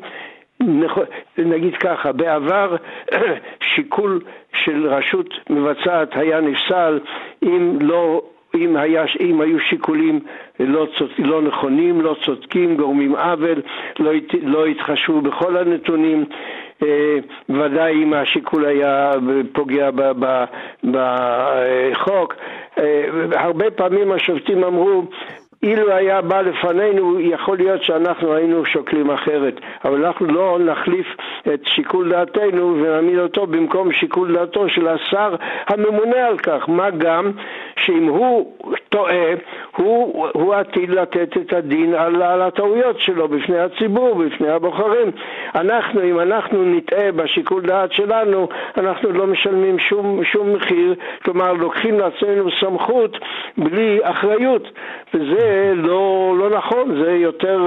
נגיד 1.37 1.75
ככה, 1.77 2.11
בעבר 2.11 2.75
שיקול 3.75 4.21
של 4.53 4.87
רשות 4.87 5.33
מבצעת 5.49 6.17
היה 6.17 6.41
נפסל 6.41 6.99
אם 7.43 7.77
לא 7.81 8.21
אם, 8.55 8.75
היה, 8.75 9.03
אם 9.19 9.41
היו 9.41 9.59
שיקולים 9.59 10.19
לא, 10.59 10.87
לא 11.17 11.41
נכונים, 11.41 12.01
לא 12.01 12.15
צודקים, 12.25 12.77
גורמים 12.77 13.15
עוול, 13.15 13.61
לא, 13.99 14.11
לא 14.41 14.65
התחשבו 14.65 15.21
בכל 15.21 15.57
הנתונים, 15.57 16.25
אה, 16.83 17.17
ודאי 17.49 18.03
אם 18.03 18.13
השיקול 18.13 18.65
היה 18.65 19.11
פוגע 19.53 19.89
בחוק. 20.83 22.35
אה, 22.79 23.41
הרבה 23.43 23.71
פעמים 23.71 24.11
השופטים 24.11 24.63
אמרו 24.63 25.03
אילו 25.63 25.91
היה 25.91 26.21
בא 26.21 26.41
לפנינו, 26.41 27.19
יכול 27.19 27.57
להיות 27.57 27.83
שאנחנו 27.83 28.33
היינו 28.33 28.65
שוקלים 28.65 29.11
אחרת, 29.11 29.59
אבל 29.85 30.05
אנחנו 30.05 30.25
לא 30.25 30.57
נחליף 30.59 31.07
את 31.53 31.61
שיקול 31.65 32.09
דעתנו 32.11 32.75
ונעמיד 32.81 33.19
אותו 33.19 33.47
במקום 33.47 33.91
שיקול 33.91 34.35
דעתו 34.35 34.69
של 34.69 34.87
השר 34.87 35.35
הממונה 35.67 36.27
על 36.27 36.37
כך, 36.37 36.69
מה 36.69 36.89
גם 36.89 37.31
שאם 37.85 38.07
הוא 38.07 38.53
טועה, 38.89 39.33
הוא, 39.75 40.27
הוא 40.33 40.53
עתיד 40.53 40.89
לתת 40.89 41.37
את 41.37 41.53
הדין 41.53 41.93
על, 41.93 42.21
על 42.21 42.41
הטעויות 42.41 42.99
שלו 42.99 43.27
בפני 43.27 43.59
הציבור, 43.59 44.15
בפני 44.15 44.49
הבוחרים. 44.49 45.11
אנחנו, 45.55 46.03
אם 46.03 46.19
אנחנו 46.19 46.63
נטעה 46.65 47.11
בשיקול 47.11 47.61
דעת 47.61 47.91
שלנו, 47.91 48.47
אנחנו 48.77 49.11
לא 49.11 49.27
משלמים 49.27 49.79
שום, 49.79 50.23
שום 50.23 50.53
מחיר, 50.53 50.95
כלומר 51.23 51.53
לוקחים 51.53 51.99
לעצמנו 51.99 52.49
סמכות 52.59 53.17
בלי 53.57 53.99
אחריות, 54.03 54.67
וזה 55.13 55.48
לא, 55.75 56.35
לא 56.39 56.57
נכון, 56.57 57.03
זה 57.03 57.11
יותר 57.11 57.59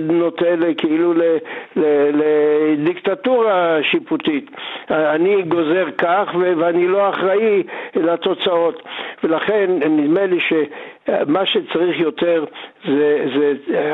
נוטה 0.00 0.44
כאילו 0.78 1.14
לדיקטטורה 1.76 3.78
שיפוטית. 3.90 4.50
אני 4.90 5.42
גוזר 5.42 5.86
כך 5.98 6.28
ואני 6.58 6.88
לא 6.88 7.10
אחראי 7.10 7.62
לתוצאות, 7.94 8.82
ולכן 9.24 9.70
נדמה 9.90 10.26
לי 10.26 10.38
שמה 10.40 11.46
שצריך 11.46 12.00
יותר 12.00 12.44
זה, 12.84 13.26
זה 13.34 13.52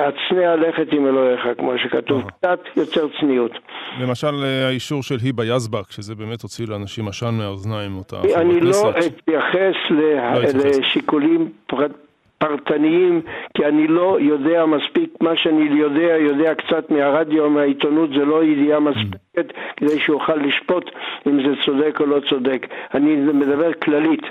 הצנע 0.09 0.53
הלכת 0.53 0.93
עם 0.93 1.07
אלוהיך, 1.07 1.41
כמו 1.59 1.79
שכתוב, 1.79 2.31
קצת 2.31 2.61
יותר 2.77 3.07
צניעות. 3.21 3.53
למשל 4.01 4.45
האישור 4.69 5.03
של 5.03 5.17
היבה 5.23 5.45
יזבק, 5.45 5.91
שזה 5.91 6.15
באמת 6.15 6.43
הוציא 6.43 6.67
לאנשים 6.69 7.09
עשן 7.09 7.35
מהאוזניים, 7.39 7.97
אותה. 7.97 8.17
אני 8.35 8.61
לא 8.61 8.91
אתייחס 8.91 9.77
לא 9.91 10.43
לשיקולים 10.55 11.49
פרטיים. 11.67 12.06
פרטניים, 12.39 13.23
כי 13.57 13.67
אני 13.67 13.87
לא 13.87 14.19
יודע 14.21 14.67
מספיק, 14.67 15.11
מה 15.21 15.37
שאני 15.37 15.81
יודע, 15.81 16.17
יודע 16.19 16.55
קצת 16.55 16.91
מהרדיו, 16.91 17.51
מהעיתונות, 17.51 18.11
זה 18.11 18.25
לא 18.25 18.45
ידיעה 18.45 18.81
מספקת 18.81 19.53
כדי 19.77 19.99
שאוכל 20.01 20.37
לשפוט 20.37 20.91
אם 21.27 21.39
זה 21.47 21.55
צודק 21.65 22.01
או 22.01 22.07
לא 22.07 22.21
צודק. 22.29 22.67
אני 22.95 23.17
מדבר 23.17 23.73
כללית. 23.73 24.23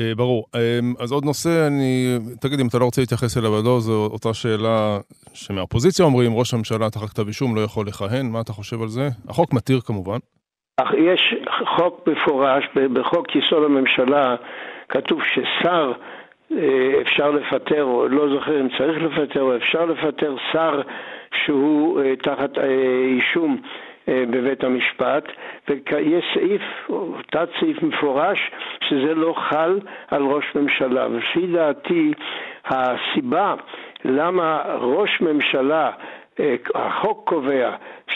אה, 0.00 0.12
ברור. 0.16 0.44
אה, 0.54 0.78
אז 1.00 1.12
עוד 1.12 1.24
נושא, 1.24 1.66
אני... 1.66 2.18
תגיד, 2.40 2.60
אם 2.60 2.66
אתה 2.66 2.78
לא 2.78 2.84
רוצה 2.84 3.00
להתייחס 3.02 3.38
אליו 3.38 3.50
לא, 3.64 3.80
זו 3.80 4.08
אותה 4.12 4.34
שאלה 4.34 4.98
שמהאופוזיציה 5.34 6.04
אומרים, 6.04 6.34
ראש 6.34 6.54
הממשלה 6.54 6.90
תחת 6.90 7.08
כתב 7.08 7.26
אישום 7.26 7.56
לא 7.56 7.60
יכול 7.60 7.86
לכהן, 7.86 8.26
מה 8.32 8.40
אתה 8.40 8.52
חושב 8.52 8.82
על 8.82 8.88
זה? 8.88 9.08
החוק 9.28 9.52
מתיר 9.52 9.80
כמובן. 9.80 10.18
יש 10.98 11.34
חוק 11.76 12.08
מפורש, 12.08 12.64
בחוק 12.92 13.26
יסוד 13.36 13.64
הממשלה 13.64 14.36
כתוב 14.88 15.20
ששר 15.34 15.92
אפשר 17.00 17.30
לפטר, 17.30 17.84
או 17.84 18.08
לא 18.08 18.28
זוכר 18.28 18.60
אם 18.60 18.68
צריך 18.78 19.02
לפטר, 19.02 19.42
או 19.42 19.56
אפשר 19.56 19.84
לפטר 19.84 20.34
שר 20.52 20.80
שהוא 21.44 22.00
אה, 22.00 22.16
תחת 22.16 22.58
אה, 22.58 22.64
אישום 23.06 23.56
בבית 24.08 24.64
המשפט, 24.64 25.24
ויש 25.68 26.24
סעיף, 26.34 26.62
תת 27.30 27.48
סעיף 27.60 27.82
מפורש, 27.82 28.50
שזה 28.88 29.14
לא 29.14 29.34
חל 29.36 29.78
על 30.10 30.22
ראש 30.22 30.44
ממשלה. 30.54 31.06
ולפי 31.10 31.46
דעתי, 31.46 32.12
הסיבה 32.64 33.54
למה 34.04 34.62
ראש 34.80 35.20
ממשלה 35.20 35.90
החוק 36.74 37.28
קובע 37.28 37.70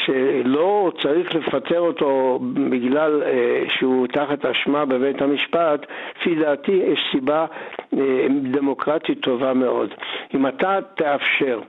שלא 0.06 0.92
צריך 1.02 1.34
לפטר 1.34 1.80
אותו 1.80 2.38
בגלל 2.70 3.22
אה, 3.22 3.62
שהוא 3.78 4.06
תחת 4.06 4.44
אשמה 4.44 4.84
בבית 4.84 5.22
המשפט, 5.22 5.86
לפי 6.20 6.34
דעתי 6.34 6.72
יש 6.72 7.00
סיבה 7.12 7.46
אה, 7.94 8.26
דמוקרטית 8.42 9.20
טובה 9.20 9.54
מאוד. 9.54 9.94
אם 10.34 10.46
אתה 10.46 10.78
תאפשר 10.94 11.60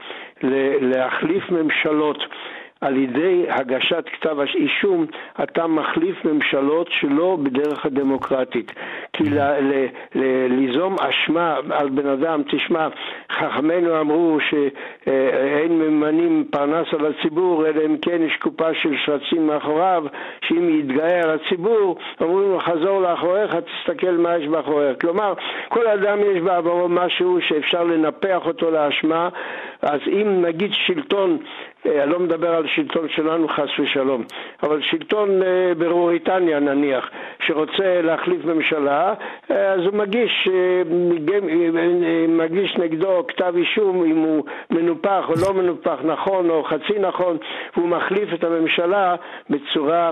להחליף 0.82 1.50
ממשלות 1.50 2.24
על 2.82 2.98
ידי 2.98 3.46
הגשת 3.50 4.06
כתב 4.14 4.38
אישום 4.56 5.06
אתה 5.44 5.68
מחליף 5.68 6.26
ממשלות 6.26 6.88
שלא 6.92 7.38
בדרך 7.44 7.86
הדמוקרטית. 7.86 8.72
כי 9.14 9.24
ליזום 10.50 10.96
אשמה 11.00 11.58
על 11.70 11.90
בן 11.90 12.08
אדם, 12.08 12.42
תשמע, 12.52 12.88
חכמינו 13.32 14.00
אמרו 14.00 14.38
שאין 14.50 15.80
ממנים 15.80 16.46
פרנס 16.52 16.88
על 16.94 17.06
הציבור, 17.06 17.68
אלא 17.68 17.86
אם 17.86 17.98
כן 17.98 18.22
יש 18.22 18.38
קופה 18.42 18.74
של 18.74 18.96
שרצים 19.06 19.48
מאחוריו, 19.48 20.04
שאם 20.42 20.80
יתגאה 20.80 21.22
על 21.24 21.30
הציבור, 21.30 21.96
אומרים 22.22 22.52
לו 22.52 22.60
חזור 22.60 23.02
לאחוריך, 23.02 23.56
תסתכל 23.56 24.12
מה 24.12 24.38
יש 24.38 24.48
מאחוריך. 24.48 25.02
כלומר, 25.02 25.34
כל 25.70 25.88
אדם 25.88 26.20
יש 26.20 26.42
בעברו 26.42 26.90
משהו 26.90 27.40
שאפשר 27.42 27.84
לנפח 27.84 28.42
אותו 28.46 28.72
לאשמה, 28.72 29.30
אז 29.82 30.00
אם 30.08 30.42
נגיד 30.42 30.72
שלטון 30.74 31.38
אה, 31.38 31.46
אני 31.86 32.12
לא 32.12 32.20
מדבר 32.20 32.56
על 32.56 32.68
שלטון 32.68 33.10
שלנו 33.10 33.48
חס 33.48 33.80
ושלום, 33.80 34.24
אבל 34.64 34.82
שלטון 34.82 35.44
אה, 35.44 35.74
ברוריטניה 35.78 36.60
נניח, 36.60 37.10
שרוצה 37.46 38.02
להחליף 38.02 38.46
ממשלה, 38.46 39.14
אה, 39.52 39.74
אז 39.74 39.80
הוא 39.86 39.94
מגיש, 39.94 40.50
מגיש 42.28 42.78
נגדו 42.78 43.28
כתב 43.28 43.54
אישום 43.58 44.04
אם 44.04 44.18
הוא 44.18 44.44
מנופח 44.72 45.26
או 45.30 45.34
לא 45.42 45.54
מנופח, 45.54 46.00
נכון 46.04 46.50
או 46.50 46.64
חצי 46.64 47.00
נכון, 47.00 47.38
והוא 47.78 47.90
מחליף 47.90 48.34
את 48.34 48.44
הממשלה 48.44 49.16
בצורה 49.50 50.12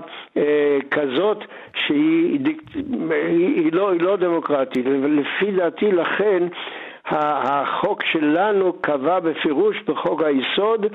כזאת 0.91 1.43
שהיא 1.85 2.39
היא 3.65 3.73
לא, 3.73 3.91
היא 3.91 4.01
לא 4.01 4.15
דמוקרטית. 4.15 4.85
לפי 4.85 5.51
דעתי 5.51 5.91
לכן 5.91 6.43
החוק 7.11 8.03
שלנו 8.11 8.73
קבע 8.81 9.19
בפירוש 9.19 9.75
בחוק 9.87 10.21
היסוד 10.21 10.85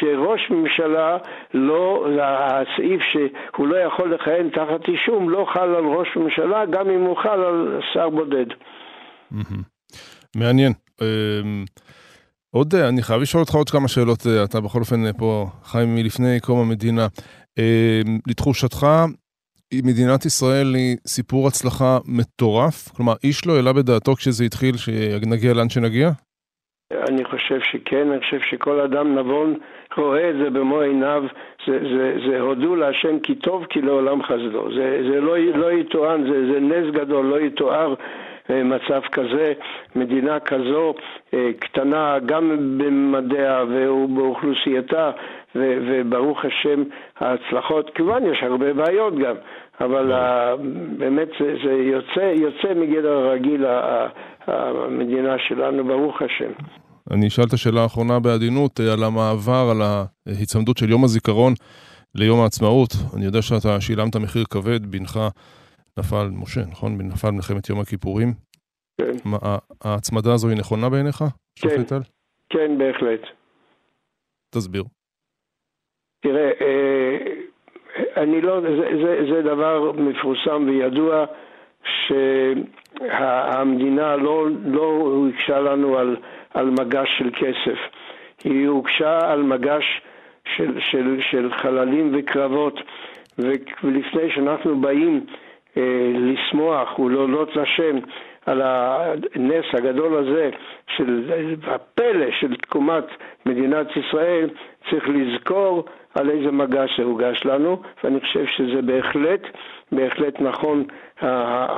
שראש 0.00 0.50
ממשלה 0.50 1.16
לא, 1.54 2.06
הסעיף 2.20 3.00
שהוא 3.12 3.66
לא 3.66 3.76
יכול 3.76 4.14
לכהן 4.14 4.48
תחת 4.50 4.88
אישום 4.88 5.30
לא 5.30 5.46
חל 5.54 5.74
על 5.74 5.84
ראש 5.84 6.08
ממשלה 6.16 6.66
גם 6.66 6.90
אם 6.90 7.00
הוא 7.00 7.16
חל 7.16 7.40
על 7.40 7.80
שר 7.94 8.08
בודד. 8.08 8.46
מעניין. 10.36 10.72
אמ, 11.02 11.64
עוד, 12.50 12.74
אני 12.74 13.02
חייב 13.02 13.20
לשאול 13.22 13.40
אותך 13.40 13.54
עוד 13.54 13.70
כמה 13.70 13.88
שאלות, 13.88 14.18
אתה 14.44 14.60
בכל 14.60 14.80
אופן 14.80 15.12
פה 15.18 15.46
חי 15.64 15.84
מלפני 15.86 16.40
קום 16.40 16.58
המדינה. 16.58 17.06
אמ, 17.58 18.18
לתחושתך, 18.26 18.86
מדינת 19.84 20.24
ישראל 20.26 20.74
היא 20.74 20.96
סיפור 21.06 21.48
הצלחה 21.48 21.98
מטורף? 22.06 22.88
כלומר, 22.96 23.12
איש 23.24 23.46
לא 23.46 23.56
העלה 23.56 23.72
בדעתו 23.72 24.14
כשזה 24.14 24.44
התחיל 24.44 24.76
שנגיע 24.76 25.54
לאן 25.54 25.68
שנגיע? 25.68 26.10
אני 27.08 27.24
חושב 27.24 27.60
שכן, 27.60 28.10
אני 28.10 28.20
חושב 28.20 28.40
שכל 28.50 28.80
אדם 28.80 29.18
נבון 29.18 29.58
רואה 29.96 30.30
את 30.30 30.34
זה 30.36 30.50
במו 30.50 30.80
עיניו, 30.80 31.22
זה, 31.66 31.78
זה, 31.78 32.16
זה 32.28 32.40
הודו 32.40 32.76
להשם 32.76 33.18
כי 33.18 33.34
טוב 33.34 33.64
כי 33.70 33.80
לעולם 33.80 34.22
חסדו. 34.22 34.74
זה, 34.74 35.02
זה 35.10 35.20
לא, 35.20 35.38
לא 35.38 35.72
יתואן, 35.72 36.22
זה, 36.22 36.52
זה 36.52 36.60
נס 36.60 36.94
גדול, 36.94 37.26
לא 37.26 37.40
יתואר 37.40 37.94
אה, 38.50 38.62
מצב 38.62 39.00
כזה, 39.12 39.52
מדינה 39.96 40.40
כזו 40.40 40.94
אה, 41.34 41.50
קטנה 41.58 42.18
גם 42.26 42.78
במדעיה 42.78 43.64
ובאוכלוסייתה, 43.68 45.10
וברוך 45.54 46.44
השם 46.44 46.82
ההצלחות, 47.20 47.90
כמובן 47.94 48.26
יש 48.26 48.42
הרבה 48.42 48.72
בעיות 48.72 49.18
גם, 49.18 49.34
אבל 49.84 50.12
באמת 50.98 51.28
זה, 51.40 51.54
זה 51.64 51.72
יוצא, 51.72 52.20
יוצא 52.20 52.74
מגדר 52.80 53.12
הרגיל 53.12 53.64
המדינה 54.46 55.36
שלנו, 55.48 55.84
ברוך 55.84 56.22
השם. 56.22 56.52
אני 57.10 57.26
אשאל 57.26 57.44
את 57.48 57.52
השאלה 57.52 57.80
האחרונה 57.82 58.20
בעדינות 58.20 58.80
אה, 58.80 58.92
על 58.92 59.04
המעבר, 59.04 59.70
על 59.70 59.82
ההיצמדות 59.82 60.76
של 60.76 60.90
יום 60.90 61.04
הזיכרון 61.04 61.52
ליום 62.14 62.40
העצמאות. 62.40 62.90
אני 63.16 63.24
יודע 63.24 63.42
שאתה 63.42 63.80
שילמת 63.80 64.16
מחיר 64.16 64.44
כבד, 64.50 64.86
בנך 64.86 65.20
נפל, 65.98 66.26
משה, 66.32 66.60
נכון? 66.70 66.98
נפל 66.98 67.30
מלחמת 67.30 67.68
יום 67.68 67.80
הכיפורים. 67.80 68.28
כן. 69.00 69.12
מה, 69.24 69.38
ההצמדה 69.84 70.32
הזו 70.34 70.48
היא 70.48 70.58
נכונה 70.58 70.88
בעיניך, 70.88 71.24
כן, 71.56 71.82
כן, 72.50 72.78
בהחלט. 72.78 73.20
תסביר. 74.54 74.84
תראה, 76.22 76.50
אה, 76.60 77.01
אני 78.16 78.40
לא, 78.40 78.60
זה, 78.60 78.76
זה, 79.02 79.24
זה 79.32 79.42
דבר 79.42 79.92
מפורסם 79.92 80.64
וידוע 80.66 81.24
שהמדינה 82.98 84.16
לא, 84.16 84.46
לא 84.64 84.84
הוגשה 85.00 85.60
לנו 85.60 85.98
על, 85.98 86.16
על 86.54 86.70
מגש 86.70 87.08
של 87.18 87.30
כסף, 87.30 87.78
היא 88.44 88.68
הוגשה 88.68 89.32
על 89.32 89.42
מגש 89.42 89.84
של, 90.56 90.80
של, 90.80 91.20
של 91.30 91.52
חללים 91.52 92.12
וקרבות, 92.14 92.80
ולפני 93.38 94.30
שאנחנו 94.34 94.76
באים 94.76 95.26
אה, 95.76 96.12
לשמוח 96.14 96.98
ולהודות 96.98 97.56
לשם 97.56 97.98
על 98.46 98.62
הנס 98.64 99.64
הגדול 99.72 100.18
הזה 100.18 100.50
של 100.96 101.30
הפלא 101.66 102.26
של 102.40 102.56
תקומת 102.56 103.04
מדינת 103.46 103.86
ישראל, 103.96 104.50
צריך 104.90 105.04
לזכור 105.08 105.84
על 106.14 106.30
איזה 106.30 106.50
מגע 106.50 106.84
שהוגש 106.96 107.44
לנו, 107.44 107.82
ואני 108.04 108.20
חושב 108.20 108.44
שזה 108.56 108.82
בהחלט, 108.82 109.42
בהחלט 109.92 110.40
נכון 110.40 110.84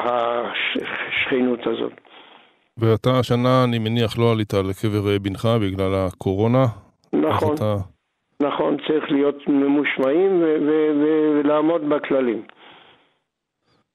השכנות 0.03 1.67
הזאת. 1.67 1.93
ואתה 2.79 3.19
השנה, 3.19 3.65
אני 3.65 3.79
מניח, 3.79 4.19
לא 4.19 4.33
עלית 4.33 4.55
לקבר 4.55 5.19
בנך 5.23 5.49
בגלל 5.63 5.95
הקורונה? 5.95 6.65
נכון, 7.13 7.55
אתה... 7.55 7.77
נכון, 8.43 8.77
צריך 8.87 9.11
להיות 9.11 9.49
ממושמעים 9.49 10.43
ולעמוד 11.43 11.89
בכללים. 11.89 12.43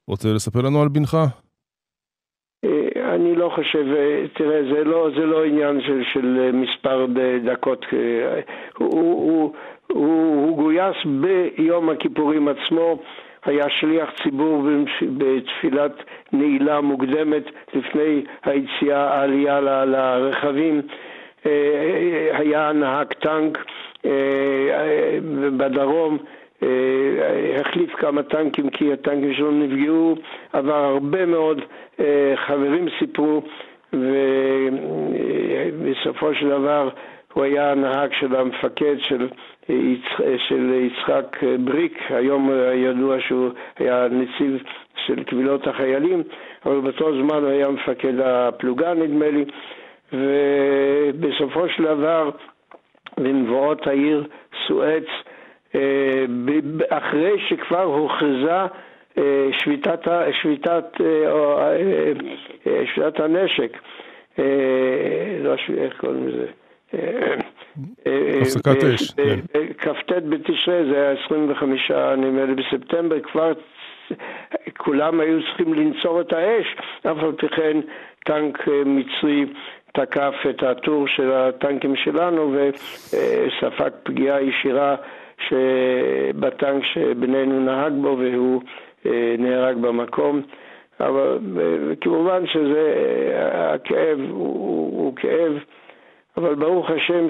רוצה 0.10 0.34
לספר 0.34 0.62
לנו 0.62 0.82
על 0.82 0.88
בנך? 0.88 1.18
אה, 3.10 3.16
אני 3.16 3.36
לא 3.36 3.50
חושב, 3.56 3.86
אה, 3.96 4.26
תראה, 4.34 4.62
זה 4.74 4.84
לא, 4.84 5.10
זה 5.16 5.26
לא 5.26 5.46
עניין 5.46 5.82
של, 5.82 6.04
של 6.14 6.52
מספר 6.54 7.06
דקות. 7.44 7.86
אה, 7.94 8.40
הוא, 8.78 8.90
הוא, 8.94 9.54
הוא, 9.88 10.46
הוא 10.48 10.58
גויס 10.58 10.98
ביום 11.06 11.90
הכיפורים 11.90 12.48
עצמו, 12.48 13.00
היה 13.46 13.70
שליח 13.70 14.10
ציבור 14.24 14.64
בתפילת 15.18 16.04
נעילה 16.34 16.82
מוקדמת 16.82 17.44
לפני 17.74 18.24
היציאה, 18.44 19.14
העלייה 19.14 19.62
לרכבים. 19.62 20.82
היה 22.32 22.72
נהג 22.74 23.08
טנק 23.14 23.58
בדרום. 25.58 26.18
אה, 26.64 27.56
החליף 27.62 27.96
כמה 27.96 28.24
טנקים 28.24 28.70
כי 28.70 28.94
הטנקים 28.94 29.34
שלו 29.34 29.52
נפגעו, 29.52 30.16
עבר 30.54 30.74
הרבה 30.86 31.26
מאוד 31.26 31.62
אה, 32.00 32.34
חברים 32.36 32.88
סיפרו 33.00 33.42
ובסופו 35.84 36.36
של 36.36 36.50
דבר 36.50 36.90
הוא 37.34 37.44
היה 37.44 37.72
הנהג 37.72 38.10
של 38.20 38.36
המפקד 38.36 38.96
של, 39.00 39.28
של 40.48 40.74
יצחק 40.74 41.38
בריק, 41.60 42.00
היום 42.10 42.52
ידוע 42.76 43.20
שהוא 43.20 43.50
היה 43.80 44.08
נציב 44.12 44.64
של 45.06 45.24
קבילות 45.24 45.68
החיילים, 45.68 46.24
אבל 46.66 46.80
באותו 46.80 47.12
זמן 47.12 47.44
הוא 47.44 47.50
היה 47.50 47.70
מפקד 47.70 48.20
הפלוגה 48.20 48.94
נדמה 48.94 49.26
לי, 49.30 49.46
ובסופו 50.14 51.70
של 51.70 51.84
דבר 51.84 52.30
במבואות 53.18 53.88
העיר 53.88 54.28
סואץ 54.68 55.06
אחרי 56.90 57.40
שכבר 57.50 57.84
הוכרזה 57.84 58.52
אה, 59.18 59.48
שביתת, 59.52 60.08
שביתת, 60.42 61.02
אה, 61.02 62.14
שביתת 62.86 63.20
הנשק, 63.20 63.78
לא 65.44 65.56
איך 65.78 65.98
קוראים 65.98 66.28
לזה? 66.28 66.46
הפסקת 68.42 68.84
אש, 68.84 69.12
כן. 69.12 69.40
כ"ט 69.78 70.12
בתשרי, 70.30 70.86
זה 70.92 70.96
היה 70.96 71.12
25 71.26 71.92
נדמה 72.18 72.46
לי 72.46 72.54
בספטמבר, 72.54 73.20
כבר 73.20 73.52
כולם 74.78 75.20
היו 75.20 75.40
צריכים 75.44 75.74
לנצור 75.74 76.22
את 76.22 76.34
האש, 76.34 76.76
אף 77.02 77.18
על 77.24 77.32
פי 77.32 77.48
כן 77.50 77.78
טנק 78.26 78.68
מצרי 78.86 79.46
תקף 79.94 80.34
את 80.50 80.64
הטור 80.64 81.08
של 81.08 81.32
הטנקים 81.32 81.96
שלנו 81.96 82.54
וספג 82.54 83.90
פגיעה 84.04 84.42
ישירה 84.42 84.96
שבטנק 85.50 86.84
שבנינו 86.84 87.60
נהג 87.60 87.94
בו 87.94 88.18
והוא 88.20 88.62
אה, 89.06 89.36
נהרג 89.38 89.78
במקום. 89.78 90.42
אבל 91.00 91.40
אה, 91.60 91.96
כמובן 92.02 92.48
שזה, 92.48 92.94
אה, 93.34 93.74
הכאב 93.74 94.20
הוא, 94.30 95.04
הוא 95.04 95.16
כאב, 95.16 95.54
אבל 96.38 96.56
ברוך 96.56 96.90
השם 96.90 97.28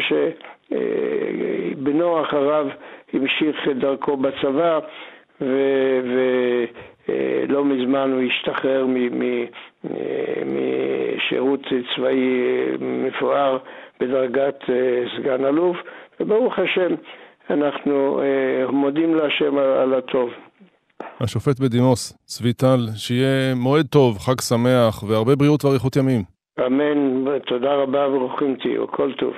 שבנו 0.70 2.22
אחריו 2.22 2.68
המשיך 3.14 3.68
את 3.72 3.78
דרכו 3.78 4.18
בצבא, 4.18 4.80
ולא 5.42 7.66
מזמן 7.66 8.12
הוא 8.12 8.22
השתחרר 8.22 8.86
משירות 10.46 11.60
צבאי 11.96 12.42
מפואר 12.80 13.58
בדרגת 14.00 14.64
סגן 15.18 15.46
אלוף, 15.46 15.78
וברוך 16.20 16.60
השם 16.60 16.96
אנחנו 17.50 18.22
אה, 18.22 18.72
מודים 18.72 19.16
להשם 19.16 19.58
על, 19.58 19.66
על 19.66 19.94
הטוב. 19.94 20.30
השופט 21.20 21.60
בדימוס, 21.60 22.18
צבי 22.26 22.54
טל, 22.54 22.80
שיהיה 22.96 23.56
מועד 23.56 23.86
טוב, 23.88 24.18
חג 24.18 24.42
שמח 24.42 25.04
והרבה 25.04 25.36
בריאות 25.36 25.66
ואריכות 25.66 25.96
ימים. 25.96 26.24
אמן, 26.68 27.24
תודה 27.48 27.74
רבה 27.74 28.08
וברוכים 28.08 28.56
תהיו, 28.56 28.88
כל 28.88 29.12
טוב. 29.20 29.34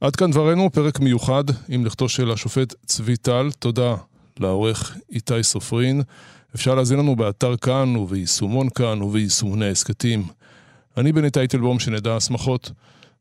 עד 0.00 0.16
כאן 0.16 0.30
דברנו, 0.30 0.70
פרק 0.70 1.00
מיוחד 1.00 1.44
עם 1.68 1.86
לכתו 1.86 2.08
של 2.08 2.30
השופט 2.30 2.74
צבי 2.86 3.16
טל. 3.16 3.46
תודה 3.58 3.94
לעורך 4.40 4.96
איתי 5.12 5.42
סופרין. 5.42 6.00
אפשר 6.54 6.74
להזין 6.74 6.98
לנו 6.98 7.16
באתר 7.16 7.56
כאן 7.56 7.96
וביישומון 7.96 8.66
כאן 8.78 9.02
וביישומוני 9.02 9.64
ההסכתים. 9.64 10.20
אני 10.96 11.12
בני 11.12 11.30
טייטלבום, 11.30 11.78
שנדע 11.78 12.16
הסמכות, 12.16 12.70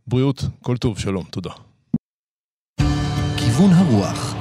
בריאות, 0.07 0.43
כל 0.63 0.77
טוב, 0.77 0.99
שלום, 0.99 1.23
תודה. 1.31 1.51
כיוון 3.37 3.71
הרוח 3.71 4.34